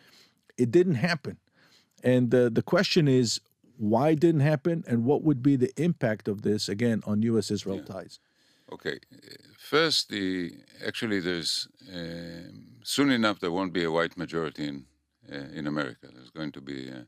It 0.58 0.72
didn't 0.72 0.96
happen 0.96 1.38
and 2.04 2.32
the, 2.32 2.50
the 2.50 2.62
question 2.62 3.08
is, 3.08 3.42
why 3.78 4.14
didn't 4.14 4.42
happen, 4.42 4.84
and 4.88 5.06
what 5.06 5.24
would 5.24 5.42
be 5.42 5.56
the 5.56 5.72
impact 5.82 6.28
of 6.28 6.42
this 6.42 6.70
again 6.70 7.02
on 7.06 7.22
U.S. 7.24 7.52
Israel 7.52 7.78
yeah. 7.78 7.94
ties? 7.94 8.20
Okay, 8.72 9.00
first, 9.58 10.10
the 10.10 10.52
actually 10.86 11.20
there's 11.22 11.68
uh, 11.94 12.52
soon 12.84 13.12
enough 13.12 13.40
there 13.40 13.52
won't 13.52 13.72
be 13.72 13.86
a 13.86 13.92
white 13.92 14.18
majority 14.18 14.68
in 14.68 14.86
uh, 15.32 15.48
in 15.54 15.68
America. 15.68 16.08
There's 16.14 16.30
going 16.30 16.52
to 16.54 16.62
be 16.62 16.90
uh, 16.90 17.04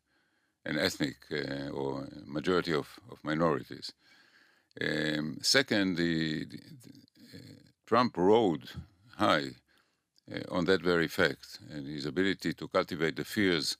an 0.66 0.78
ethnic 0.78 1.18
uh, 1.32 1.70
or 1.70 2.08
majority 2.26 2.74
of, 2.74 2.88
of 3.12 3.24
minorities. 3.24 3.94
Um, 4.82 5.40
second, 5.42 5.98
the, 5.98 6.46
the, 6.46 6.58
the 6.58 7.38
uh, 7.38 7.60
Trump 7.86 8.18
rode 8.18 8.70
high 9.18 9.50
uh, 10.32 10.40
on 10.52 10.66
that 10.66 10.82
very 10.82 11.08
fact 11.08 11.60
and 11.72 11.88
his 11.88 12.06
ability 12.06 12.54
to 12.54 12.68
cultivate 12.68 13.16
the 13.16 13.26
fears 13.26 13.78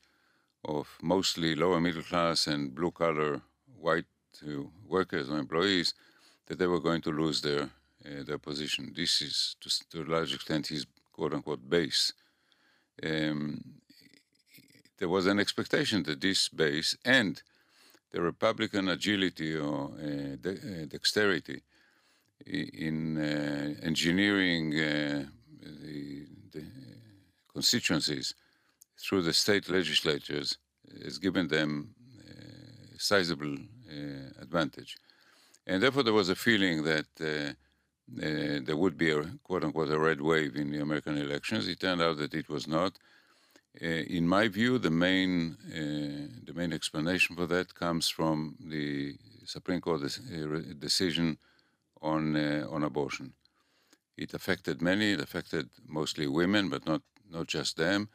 of 0.66 0.98
mostly 1.02 1.56
lower 1.56 1.80
middle 1.80 2.04
class 2.04 2.48
and 2.48 2.76
blue 2.76 2.92
collar 2.92 3.42
white 3.80 4.06
uh, 4.46 4.64
workers 4.88 5.30
or 5.30 5.38
employees 5.38 5.94
that 6.48 6.60
they 6.60 6.68
were 6.68 6.80
going 6.80 7.02
to 7.02 7.12
lose 7.12 7.42
their 7.42 7.70
uh, 8.06 8.24
their 8.26 8.38
position. 8.38 8.94
This 8.96 9.22
is 9.22 9.56
to, 9.62 9.70
to, 9.90 10.04
a 10.04 10.12
large 10.12 10.34
extent 10.34 10.68
his 10.68 10.86
quote 11.12 11.34
unquote 11.34 11.70
base. 11.70 12.14
Um, 13.04 13.62
there 14.98 15.10
was 15.10 15.28
an 15.28 15.40
expectation 15.40 16.04
that 16.04 16.22
this 16.22 16.50
base 16.50 16.98
and 17.06 17.42
the 18.12 18.22
Republican 18.22 18.90
agility 18.90 19.56
or 19.56 19.92
uh, 19.94 20.36
de- 20.42 20.84
uh, 20.84 20.86
dexterity 20.88 21.62
in 22.46 23.18
uh, 23.18 23.86
engineering 23.86 24.74
uh, 24.74 25.26
the, 25.62 26.26
the 26.52 26.64
constituencies 27.54 28.34
through 29.00 29.22
the 29.22 29.34
state 29.34 29.70
legislatures 29.70 30.58
has 31.04 31.18
given 31.18 31.48
them 31.48 31.96
a 32.28 32.32
uh, 32.32 32.98
sizable 32.98 33.56
uh, 33.56 34.42
advantage. 34.42 34.98
And 35.66 35.82
therefore, 35.82 36.04
there 36.04 36.14
was 36.14 36.30
a 36.30 36.36
feeling 36.36 36.84
that 36.84 37.08
uh, 37.22 37.54
there 38.08 38.76
would 38.76 38.98
be 38.98 39.12
a 39.12 39.24
quote 39.44 39.64
unquote 39.64 39.90
a 39.90 40.00
red 40.00 40.20
wave 40.20 40.56
in 40.56 40.72
the 40.72 40.80
American 40.80 41.18
elections. 41.18 41.68
It 41.68 41.80
turned 41.80 42.02
out 42.02 42.18
that 42.18 42.34
it 42.34 42.50
was 42.50 42.68
not. 42.68 42.94
in 44.20 44.28
my 44.28 44.48
view, 44.48 44.80
the 44.80 44.96
main 45.08 45.58
the 46.48 46.56
main 46.60 46.74
explanation 46.74 47.36
for 47.36 47.48
that 47.54 47.68
comes 47.84 48.06
from 48.10 48.56
the 48.76 49.16
Supreme 49.46 49.82
Court 49.82 50.02
decision 50.80 51.38
on 52.02 52.36
on 52.76 52.84
abortion. 52.84 53.34
It 54.18 54.34
affected 54.34 54.82
many. 54.82 55.08
It 55.14 55.22
affected 55.22 55.70
mostly 56.00 56.28
women, 56.28 56.70
but 56.70 56.84
not 56.92 57.04
not 57.36 57.48
just 57.58 57.78
them 57.78 58.10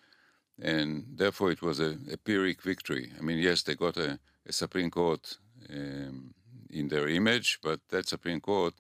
and 0.60 1.04
therefore 1.16 1.50
it 1.50 1.62
was 1.62 1.80
a, 1.80 1.98
a 2.12 2.16
Pyrrhic 2.16 2.62
victory. 2.62 3.10
I 3.18 3.22
mean, 3.22 3.38
yes, 3.38 3.62
they 3.62 3.74
got 3.74 3.96
a, 3.96 4.18
a 4.46 4.52
Supreme 4.52 4.90
Court 4.90 5.36
um, 5.70 6.34
in 6.70 6.88
their 6.88 7.08
image, 7.08 7.58
but 7.62 7.80
that 7.90 8.08
Supreme 8.08 8.40
Court 8.40 8.74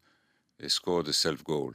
scored 0.68 1.08
a 1.08 1.12
self 1.12 1.42
goal. 1.44 1.74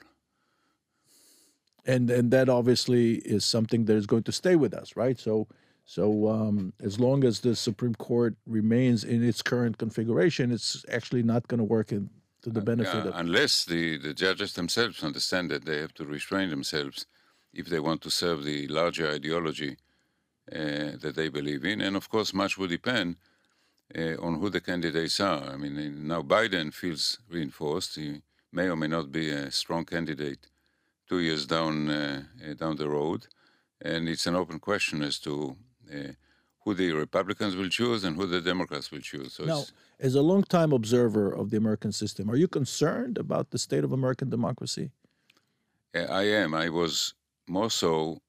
And 1.86 2.10
and 2.10 2.32
that 2.32 2.50
obviously 2.50 3.16
is 3.16 3.46
something 3.46 3.86
that 3.86 3.96
is 3.96 4.06
going 4.06 4.24
to 4.24 4.32
stay 4.32 4.56
with 4.56 4.74
us, 4.74 4.96
right? 4.96 5.20
So 5.20 5.48
so 5.86 6.30
um, 6.30 6.74
as 6.82 7.00
long 7.00 7.24
as 7.24 7.40
the 7.40 7.56
Supreme 7.56 7.96
Court 7.96 8.36
remains 8.46 9.04
in 9.04 9.24
its 9.24 9.42
current 9.42 9.78
configuration, 9.80 10.52
it's 10.52 10.86
actually 10.92 11.24
not 11.24 11.48
going 11.48 11.58
to 11.58 11.64
work 11.64 11.92
in, 11.92 12.10
to 12.44 12.50
the 12.52 12.62
benefit 12.62 13.06
Uh, 13.06 13.10
of. 13.10 13.16
unless 13.16 13.66
the, 13.66 13.98
the 13.98 14.14
judges 14.14 14.54
themselves 14.54 15.04
understand 15.04 15.50
that 15.50 15.66
they 15.66 15.80
have 15.80 15.94
to 15.96 16.06
restrain 16.06 16.50
themselves 16.50 17.08
if 17.54 17.66
they 17.68 17.80
want 17.80 18.02
to 18.02 18.12
serve 18.12 18.44
the 18.44 18.68
larger 18.68 19.10
ideology 19.10 19.78
that 20.52 21.14
they 21.16 21.30
believe 21.30 21.64
in. 21.66 21.82
And 21.82 21.96
of 21.96 22.10
course, 22.10 22.34
much 22.34 22.58
will 22.58 22.68
depend 22.68 23.16
uh, 23.98 24.16
on 24.22 24.40
who 24.40 24.50
the 24.50 24.62
candidates 24.62 25.20
are. 25.20 25.44
I 25.44 25.58
mean, 25.58 25.78
uh, 25.78 26.16
now 26.16 26.22
Biden 26.22 26.74
feels 26.74 27.20
reinforced. 27.30 27.96
He 27.96 28.22
may 28.52 28.68
or 28.70 28.76
may 28.76 28.88
not 28.88 29.12
be 29.12 29.30
a 29.30 29.52
strong 29.52 29.86
candidate 29.86 30.48
two 31.08 31.20
years 31.20 31.46
down 31.46 31.90
uh, 31.90 32.24
uh, 32.48 32.54
down 32.54 32.76
the 32.76 32.88
road, 32.90 33.28
and 33.82 34.08
it's 34.08 34.28
an 34.28 34.36
open 34.36 34.60
question 34.60 35.02
as 35.02 35.18
to 35.20 35.56
uh, 35.92 36.12
who 36.64 36.74
the 36.74 36.92
Republicans 36.92 37.56
will 37.56 37.70
choose 37.70 38.04
and 38.04 38.16
who 38.16 38.28
the 38.28 38.42
Democrats 38.42 38.92
will 38.92 39.00
choose. 39.00 39.34
So 39.34 39.46
Now, 39.46 39.64
as 40.00 40.14
a 40.16 40.22
longtime 40.22 40.72
observer 40.72 41.32
of 41.32 41.50
the 41.50 41.58
American 41.58 41.92
system, 41.92 42.30
are 42.30 42.36
you 42.36 42.48
concerned 42.48 43.18
about 43.18 43.50
the 43.50 43.58
state 43.58 43.84
of 43.84 43.92
American 43.92 44.30
democracy? 44.30 44.92
Uh, 45.96 46.02
I 46.02 46.24
am. 46.24 46.54
I 46.54 46.70
was 46.70 47.16
more 47.48 47.72
so 47.72 48.22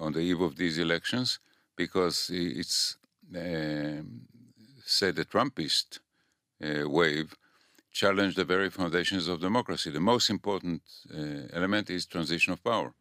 on 0.00 0.12
the 0.12 0.20
eve 0.20 0.40
of 0.40 0.56
these 0.56 0.78
elections 0.78 1.38
because 1.76 2.30
it's 2.32 2.96
um, 3.34 4.22
said 4.84 5.16
the 5.16 5.24
Trumpist 5.24 6.00
uh, 6.62 6.88
wave 6.88 7.34
challenged 7.90 8.36
the 8.36 8.44
very 8.44 8.70
foundations 8.70 9.28
of 9.28 9.40
democracy. 9.40 9.90
The 9.90 10.00
most 10.00 10.30
important 10.30 10.82
uh, 11.12 11.48
element 11.52 11.90
is 11.90 12.06
transition 12.06 12.52
of 12.52 12.62
power. 12.62 12.92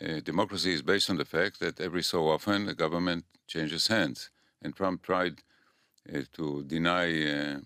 Uh, 0.00 0.20
democracy 0.20 0.72
is 0.72 0.82
based 0.82 1.10
on 1.10 1.16
the 1.16 1.24
fact 1.24 1.60
that 1.60 1.80
every 1.80 2.02
so 2.02 2.28
often 2.28 2.66
the 2.66 2.74
government 2.74 3.24
changes 3.46 3.88
hands, 3.88 4.30
and 4.62 4.74
Trump 4.74 5.02
tried 5.02 5.42
uh, 6.12 6.22
to 6.32 6.64
deny 6.64 7.06
uh, 7.06 7.58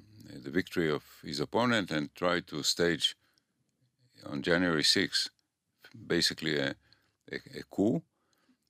the 0.42 0.50
victory 0.50 0.90
of 0.90 1.04
his 1.22 1.40
opponent 1.40 1.90
and 1.90 2.14
tried 2.14 2.46
to 2.48 2.62
stage 2.62 3.16
on 4.24 4.42
January 4.42 4.82
6th 4.82 5.28
basically 6.06 6.58
a, 6.58 6.74
a, 7.32 7.36
a 7.58 7.62
coup. 7.70 8.02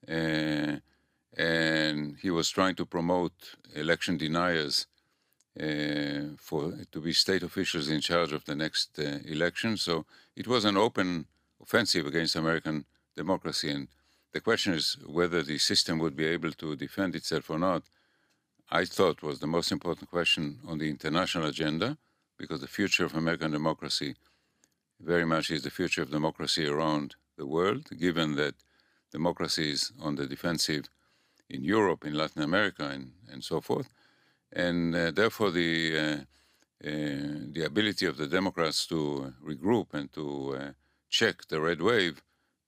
And 0.09 0.83
he 2.21 2.31
was 2.31 2.49
trying 2.51 2.77
to 2.77 2.87
promote 2.87 3.33
election 3.75 4.17
deniers 4.17 4.87
uh, 5.61 6.37
for 6.39 6.73
to 6.93 7.01
be 7.01 7.13
state 7.13 7.43
officials 7.43 7.89
in 7.89 8.01
charge 8.01 8.33
of 8.33 8.45
the 8.45 8.55
next 8.55 8.99
uh, 8.99 9.19
election. 9.25 9.77
So 9.77 10.05
it 10.35 10.47
was 10.47 10.65
an 10.65 10.77
open 10.77 11.27
offensive 11.63 12.07
against 12.07 12.37
American 12.37 12.85
democracy. 13.17 13.71
And 13.71 13.89
the 14.33 14.41
question 14.41 14.75
is 14.75 14.97
whether 15.07 15.43
the 15.43 15.59
system 15.59 15.99
would 15.99 16.17
be 16.17 16.27
able 16.27 16.53
to 16.53 16.77
defend 16.77 17.15
itself 17.15 17.51
or 17.51 17.59
not. 17.59 17.85
I 18.71 18.85
thought 18.85 19.23
was 19.23 19.39
the 19.39 19.47
most 19.47 19.73
important 19.73 20.11
question 20.11 20.59
on 20.67 20.79
the 20.79 20.91
international 20.91 21.47
agenda 21.47 21.97
because 22.37 22.61
the 22.61 22.67
future 22.67 23.05
of 23.05 23.15
American 23.15 23.53
democracy 23.53 24.15
very 25.01 25.25
much 25.25 25.51
is 25.51 25.63
the 25.63 25.71
future 25.71 26.03
of 26.03 26.11
democracy 26.11 26.67
around 26.67 27.15
the 27.39 27.47
world, 27.47 27.87
given 27.99 28.35
that 28.37 28.55
democracy 29.13 29.71
is 29.71 29.93
on 30.01 30.17
the 30.17 30.27
defensive 30.27 30.89
in 31.49 31.63
Europe, 31.63 32.05
in 32.05 32.15
Latin 32.15 32.43
America, 32.43 32.89
and, 32.89 33.13
and 33.31 33.43
so 33.43 33.61
forth. 33.61 33.89
And 34.53 34.95
uh, 34.95 35.11
therefore, 35.11 35.51
the, 35.51 35.99
uh, 35.99 36.03
uh, 36.03 37.53
the 37.53 37.65
ability 37.67 38.07
of 38.07 38.17
the 38.17 38.27
Democrats 38.27 38.87
to 38.87 39.33
regroup 39.45 39.95
and 39.95 40.13
to 40.13 40.57
uh, 40.59 40.71
check 41.09 41.47
the 41.49 41.61
red 41.61 41.81
wave 41.81 42.23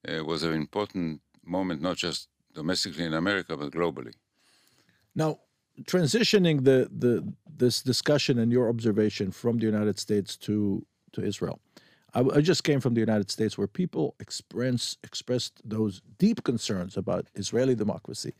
uh, 0.07 0.23
was 0.23 0.43
an 0.43 0.53
important 0.53 1.21
moment, 1.43 1.81
not 1.81 1.97
just 1.97 2.29
domestically 2.53 3.05
in 3.05 3.13
America, 3.13 3.57
but 3.57 3.71
globally. 3.71 4.13
Now, 5.15 5.39
transitioning 5.83 6.63
the, 6.63 6.89
the 6.91 7.33
this 7.57 7.81
discussion 7.81 8.39
and 8.39 8.51
your 8.51 8.69
observation 8.69 9.31
from 9.31 9.57
the 9.59 9.65
United 9.65 9.99
States 9.99 10.35
to 10.37 10.85
to 11.13 11.23
Israel, 11.23 11.59
I, 12.13 12.21
I 12.37 12.41
just 12.41 12.63
came 12.63 12.79
from 12.79 12.93
the 12.93 12.99
United 12.99 13.29
States 13.31 13.57
where 13.57 13.67
people 13.67 14.15
express 14.19 14.97
expressed 15.03 15.61
those 15.63 16.01
deep 16.17 16.43
concerns 16.43 16.97
about 16.97 17.27
Israeli 17.35 17.75
democracy. 17.75 18.33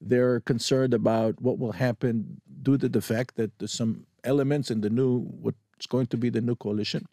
They're 0.00 0.40
concerned 0.40 0.94
about 0.94 1.40
what 1.40 1.58
will 1.58 1.72
happen 1.72 2.40
due 2.62 2.78
to 2.78 2.88
the 2.88 3.00
fact 3.00 3.36
that 3.36 3.58
there's 3.58 3.72
some 3.72 4.06
elements 4.24 4.70
in 4.70 4.80
the 4.80 4.90
new 4.90 5.20
what's 5.20 5.86
going 5.88 6.06
to 6.06 6.16
be 6.16 6.30
the 6.30 6.40
new 6.40 6.56
coalition 6.56 7.06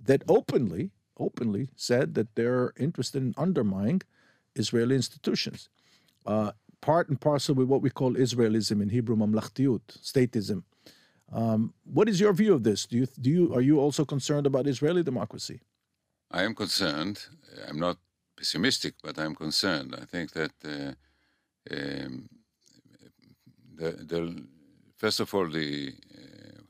that 0.00 0.22
openly 0.28 0.90
openly 1.18 1.68
said 1.76 2.14
that 2.14 2.34
they're 2.34 2.72
interested 2.78 3.22
in 3.22 3.34
undermining 3.36 4.02
Israeli 4.56 4.96
institutions. 4.96 5.68
Uh, 6.26 6.52
part 6.80 7.08
and 7.08 7.20
parcel 7.20 7.54
with 7.54 7.68
what 7.68 7.82
we 7.82 7.90
call 7.90 8.14
Israelism 8.14 8.82
in 8.82 8.88
Hebrew, 8.88 9.16
mamlachtiyut, 9.16 9.80
statism. 10.02 10.64
Um, 11.32 11.72
what 11.84 12.08
is 12.08 12.20
your 12.20 12.32
view 12.32 12.54
of 12.54 12.62
this? 12.62 12.86
Do 12.86 12.96
you 12.98 13.06
do 13.20 13.30
you 13.30 13.54
are 13.54 13.62
you 13.62 13.80
also 13.80 14.04
concerned 14.04 14.46
about 14.46 14.66
Israeli 14.66 15.02
democracy? 15.02 15.60
I 16.30 16.42
am 16.42 16.54
concerned. 16.54 17.26
I'm 17.68 17.78
not 17.78 17.98
pessimistic, 18.36 18.94
but 19.02 19.18
I'm 19.18 19.34
concerned. 19.34 19.94
I 20.00 20.04
think 20.04 20.32
that 20.32 20.52
uh, 20.64 20.92
um, 21.74 22.28
the, 23.76 23.90
the 24.12 24.44
first 24.96 25.20
of 25.20 25.32
all 25.34 25.48
the 25.48 25.94
uh, 26.14 26.60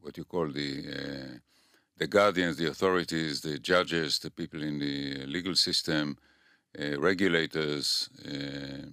what 0.00 0.16
you 0.16 0.24
call 0.24 0.48
the 0.48 0.84
uh, 0.98 1.38
the 1.98 2.06
guardians, 2.06 2.56
the 2.56 2.68
authorities, 2.68 3.40
the 3.40 3.58
judges, 3.58 4.18
the 4.18 4.30
people 4.30 4.62
in 4.62 4.78
the 4.78 5.26
legal 5.26 5.54
system, 5.54 6.16
uh, 6.78 6.98
regulators 7.00 8.10
uh, 8.26 8.86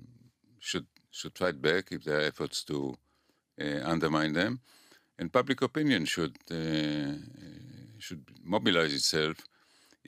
should 0.60 0.86
should 1.12 1.38
fight 1.38 1.62
back 1.62 1.92
if 1.92 2.04
there 2.04 2.18
are 2.18 2.28
efforts 2.32 2.64
to 2.64 2.96
uh, 3.62 3.80
undermine 3.84 4.34
them, 4.34 4.60
and 5.24 5.32
public 5.32 5.62
opinion 5.62 6.04
should 6.06 6.36
uh, 6.52 7.16
should 8.06 8.24
mobilize 8.56 8.94
itself 8.94 9.38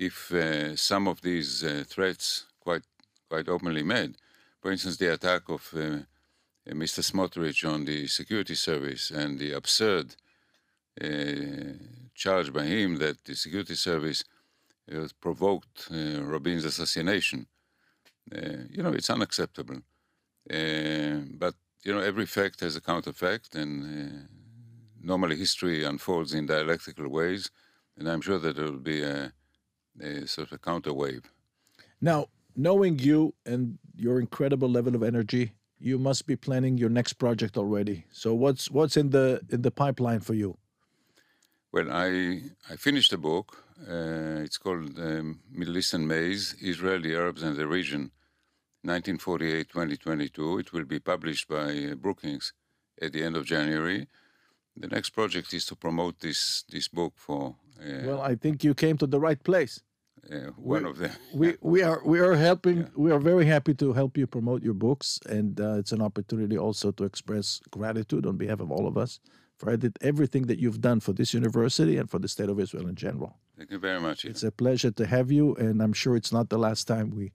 if 0.10 0.16
uh, 0.34 0.76
some 0.76 1.08
of 1.08 1.18
these 1.22 1.52
uh, 1.64 1.84
threats 1.94 2.26
quite 2.66 2.86
quite 3.30 3.48
openly 3.56 3.84
made. 3.96 4.12
For 4.62 4.72
instance, 4.74 4.98
the 4.98 5.14
attack 5.14 5.44
of 5.58 5.64
uh, 5.74 5.80
Mr. 6.84 7.00
Smotrich 7.10 7.62
on 7.74 7.86
the 7.86 8.08
security 8.08 8.56
service 8.56 9.04
and 9.22 9.40
the 9.40 9.52
absurd 9.54 10.08
uh, 11.02 11.74
charge 12.14 12.50
by 12.52 12.66
him 12.76 12.90
that 13.04 13.18
the 13.24 13.36
security 13.36 13.76
service 13.76 14.20
uh, 14.92 15.08
provoked 15.22 15.78
uh, 15.92 16.22
Rabin's 16.34 16.66
assassination. 16.66 17.48
Uh, 18.36 18.64
you 18.76 18.82
know, 18.84 18.94
it's 18.98 19.12
unacceptable. 19.18 19.80
Uh, 20.58 21.18
but 21.44 21.56
you 21.86 21.92
know, 21.94 22.04
every 22.12 22.28
fact 22.38 22.60
has 22.66 22.76
a 22.76 22.82
counterfact, 22.82 23.50
and 23.62 23.74
uh, 23.86 24.36
normally 25.06 25.36
history 25.36 25.84
unfolds 25.84 26.34
in 26.34 26.46
dialectical 26.46 27.08
ways. 27.08 27.52
And 27.98 28.10
I'm 28.10 28.22
sure 28.22 28.40
that 28.40 28.56
there 28.56 28.66
will 28.66 28.80
be 28.96 29.04
a, 29.04 29.32
a 30.02 30.28
sort 30.28 30.48
of 30.48 30.54
a 30.54 30.58
counter 30.58 30.94
wave. 30.94 31.24
Now, 32.02 32.28
knowing 32.56 33.00
you 33.00 33.34
and 33.46 33.78
your 33.96 34.20
incredible 34.20 34.70
level 34.70 34.96
of 34.96 35.04
energy, 35.04 35.54
you 35.80 35.98
must 35.98 36.26
be 36.26 36.36
planning 36.36 36.78
your 36.78 36.90
next 36.90 37.14
project 37.14 37.58
already. 37.58 38.06
So 38.12 38.34
what's 38.34 38.72
what's 38.72 38.98
in 38.98 39.10
the 39.12 39.42
in 39.50 39.62
the 39.62 39.72
pipeline 39.72 40.22
for 40.22 40.34
you? 40.34 40.58
Well, 41.72 41.92
I 41.92 42.42
I 42.70 42.76
finished 42.78 43.14
a 43.14 43.18
book. 43.18 43.58
Uh, 43.82 44.40
it's 44.46 44.58
called 44.58 44.98
um, 44.98 45.42
Middle 45.52 45.78
Eastern 45.78 46.08
Maze: 46.08 46.56
Israel, 46.62 47.02
the 47.02 47.16
Arabs, 47.16 47.44
and 47.44 47.58
the 47.58 47.68
Region, 47.68 48.12
1948-2022. 48.88 50.60
It 50.62 50.74
will 50.74 50.86
be 50.86 51.00
published 51.00 51.50
by 51.50 51.70
uh, 51.92 51.96
Brookings 51.96 52.54
at 53.02 53.12
the 53.12 53.24
end 53.24 53.36
of 53.36 53.46
January. 53.46 54.08
The 54.78 54.88
next 54.88 55.12
project 55.12 55.54
is 55.54 55.66
to 55.68 55.76
promote 55.76 56.20
this 56.20 56.64
this 56.70 56.88
book 56.88 57.14
for 57.16 57.56
uh, 57.80 58.06
Well, 58.08 58.22
I 58.22 58.36
think 58.36 58.64
you 58.64 58.74
came 58.74 58.98
to 58.98 59.08
the 59.08 59.20
right 59.20 59.42
place. 59.44 59.82
uh, 60.32 60.52
one 60.58 60.86
of 60.86 60.98
them. 60.98 61.12
we 61.34 61.48
we 61.62 61.84
are 61.84 62.00
we 62.06 62.20
are 62.20 62.36
helping 62.36 62.88
we 62.96 63.12
are 63.12 63.20
very 63.32 63.46
happy 63.46 63.74
to 63.76 63.94
help 63.94 64.18
you 64.18 64.26
promote 64.28 64.62
your 64.64 64.74
books 64.88 65.20
and 65.38 65.60
uh, 65.62 65.80
it's 65.82 65.92
an 65.92 66.02
opportunity 66.02 66.58
also 66.58 66.92
to 66.92 67.04
express 67.04 67.62
gratitude 67.78 68.26
on 68.26 68.36
behalf 68.38 68.60
of 68.60 68.72
all 68.72 68.88
of 68.88 68.96
us 68.98 69.20
for 69.60 69.68
everything 70.02 70.44
that 70.50 70.58
you've 70.62 70.82
done 70.90 71.00
for 71.00 71.14
this 71.14 71.34
university 71.34 71.96
and 72.00 72.10
for 72.10 72.20
the 72.20 72.28
state 72.28 72.50
of 72.54 72.58
israel 72.60 72.88
in 72.88 72.96
general 72.96 73.32
Thank 73.58 73.70
you 73.72 73.80
very 73.90 74.00
much. 74.08 74.26
it's 74.26 74.44
a 74.44 74.52
pleasure 74.52 74.92
to 75.00 75.06
have 75.16 75.28
you 75.38 75.46
and 75.66 75.76
i'm 75.84 75.94
sure 76.02 76.16
it's 76.22 76.34
not 76.38 76.46
the 76.50 76.58
last 76.68 76.84
time 76.94 77.08
we 77.20 77.26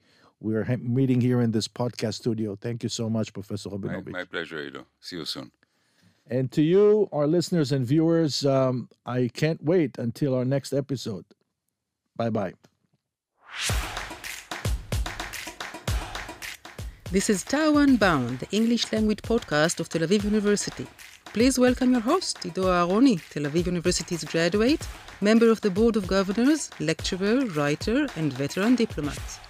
we 0.46 0.53
are 0.59 0.66
meeting 0.98 1.20
here 1.29 1.40
in 1.46 1.50
this 1.53 1.68
podcast 1.68 2.14
studio 2.14 2.57
thank 2.66 2.79
you 2.83 2.88
so 3.00 3.05
much 3.16 3.29
professor 3.33 3.70
my, 3.70 4.00
my 4.20 4.24
pleasure, 4.24 4.61
Ido. 4.66 4.83
See 5.00 5.16
you 5.16 5.24
soon. 5.24 5.48
And 6.30 6.50
to 6.52 6.62
you 6.62 7.08
our 7.12 7.26
listeners 7.26 7.72
and 7.72 7.84
viewers 7.84 8.46
um, 8.46 8.88
i 9.04 9.28
can't 9.34 9.62
wait 9.64 9.98
until 9.98 10.34
our 10.34 10.44
next 10.44 10.72
episode 10.72 11.24
bye 12.16 12.30
bye 12.30 12.54
This 17.12 17.28
is 17.28 17.42
TAU 17.42 17.76
Unbound, 17.78 18.38
the 18.38 18.48
English 18.52 18.92
language 18.92 19.22
podcast 19.22 19.80
of 19.80 19.88
Tel 19.88 20.02
Aviv 20.02 20.22
University. 20.22 20.86
Please 21.24 21.58
welcome 21.58 21.90
your 21.90 22.00
host, 22.00 22.46
Ido 22.46 22.66
Aharoni, 22.66 23.20
Tel 23.30 23.50
Aviv 23.50 23.66
University's 23.66 24.22
graduate, 24.22 24.86
member 25.20 25.50
of 25.50 25.60
the 25.60 25.70
Board 25.70 25.96
of 25.96 26.06
Governors, 26.06 26.70
lecturer, 26.78 27.44
writer, 27.46 28.06
and 28.14 28.32
veteran 28.32 28.76
diplomat. 28.76 29.49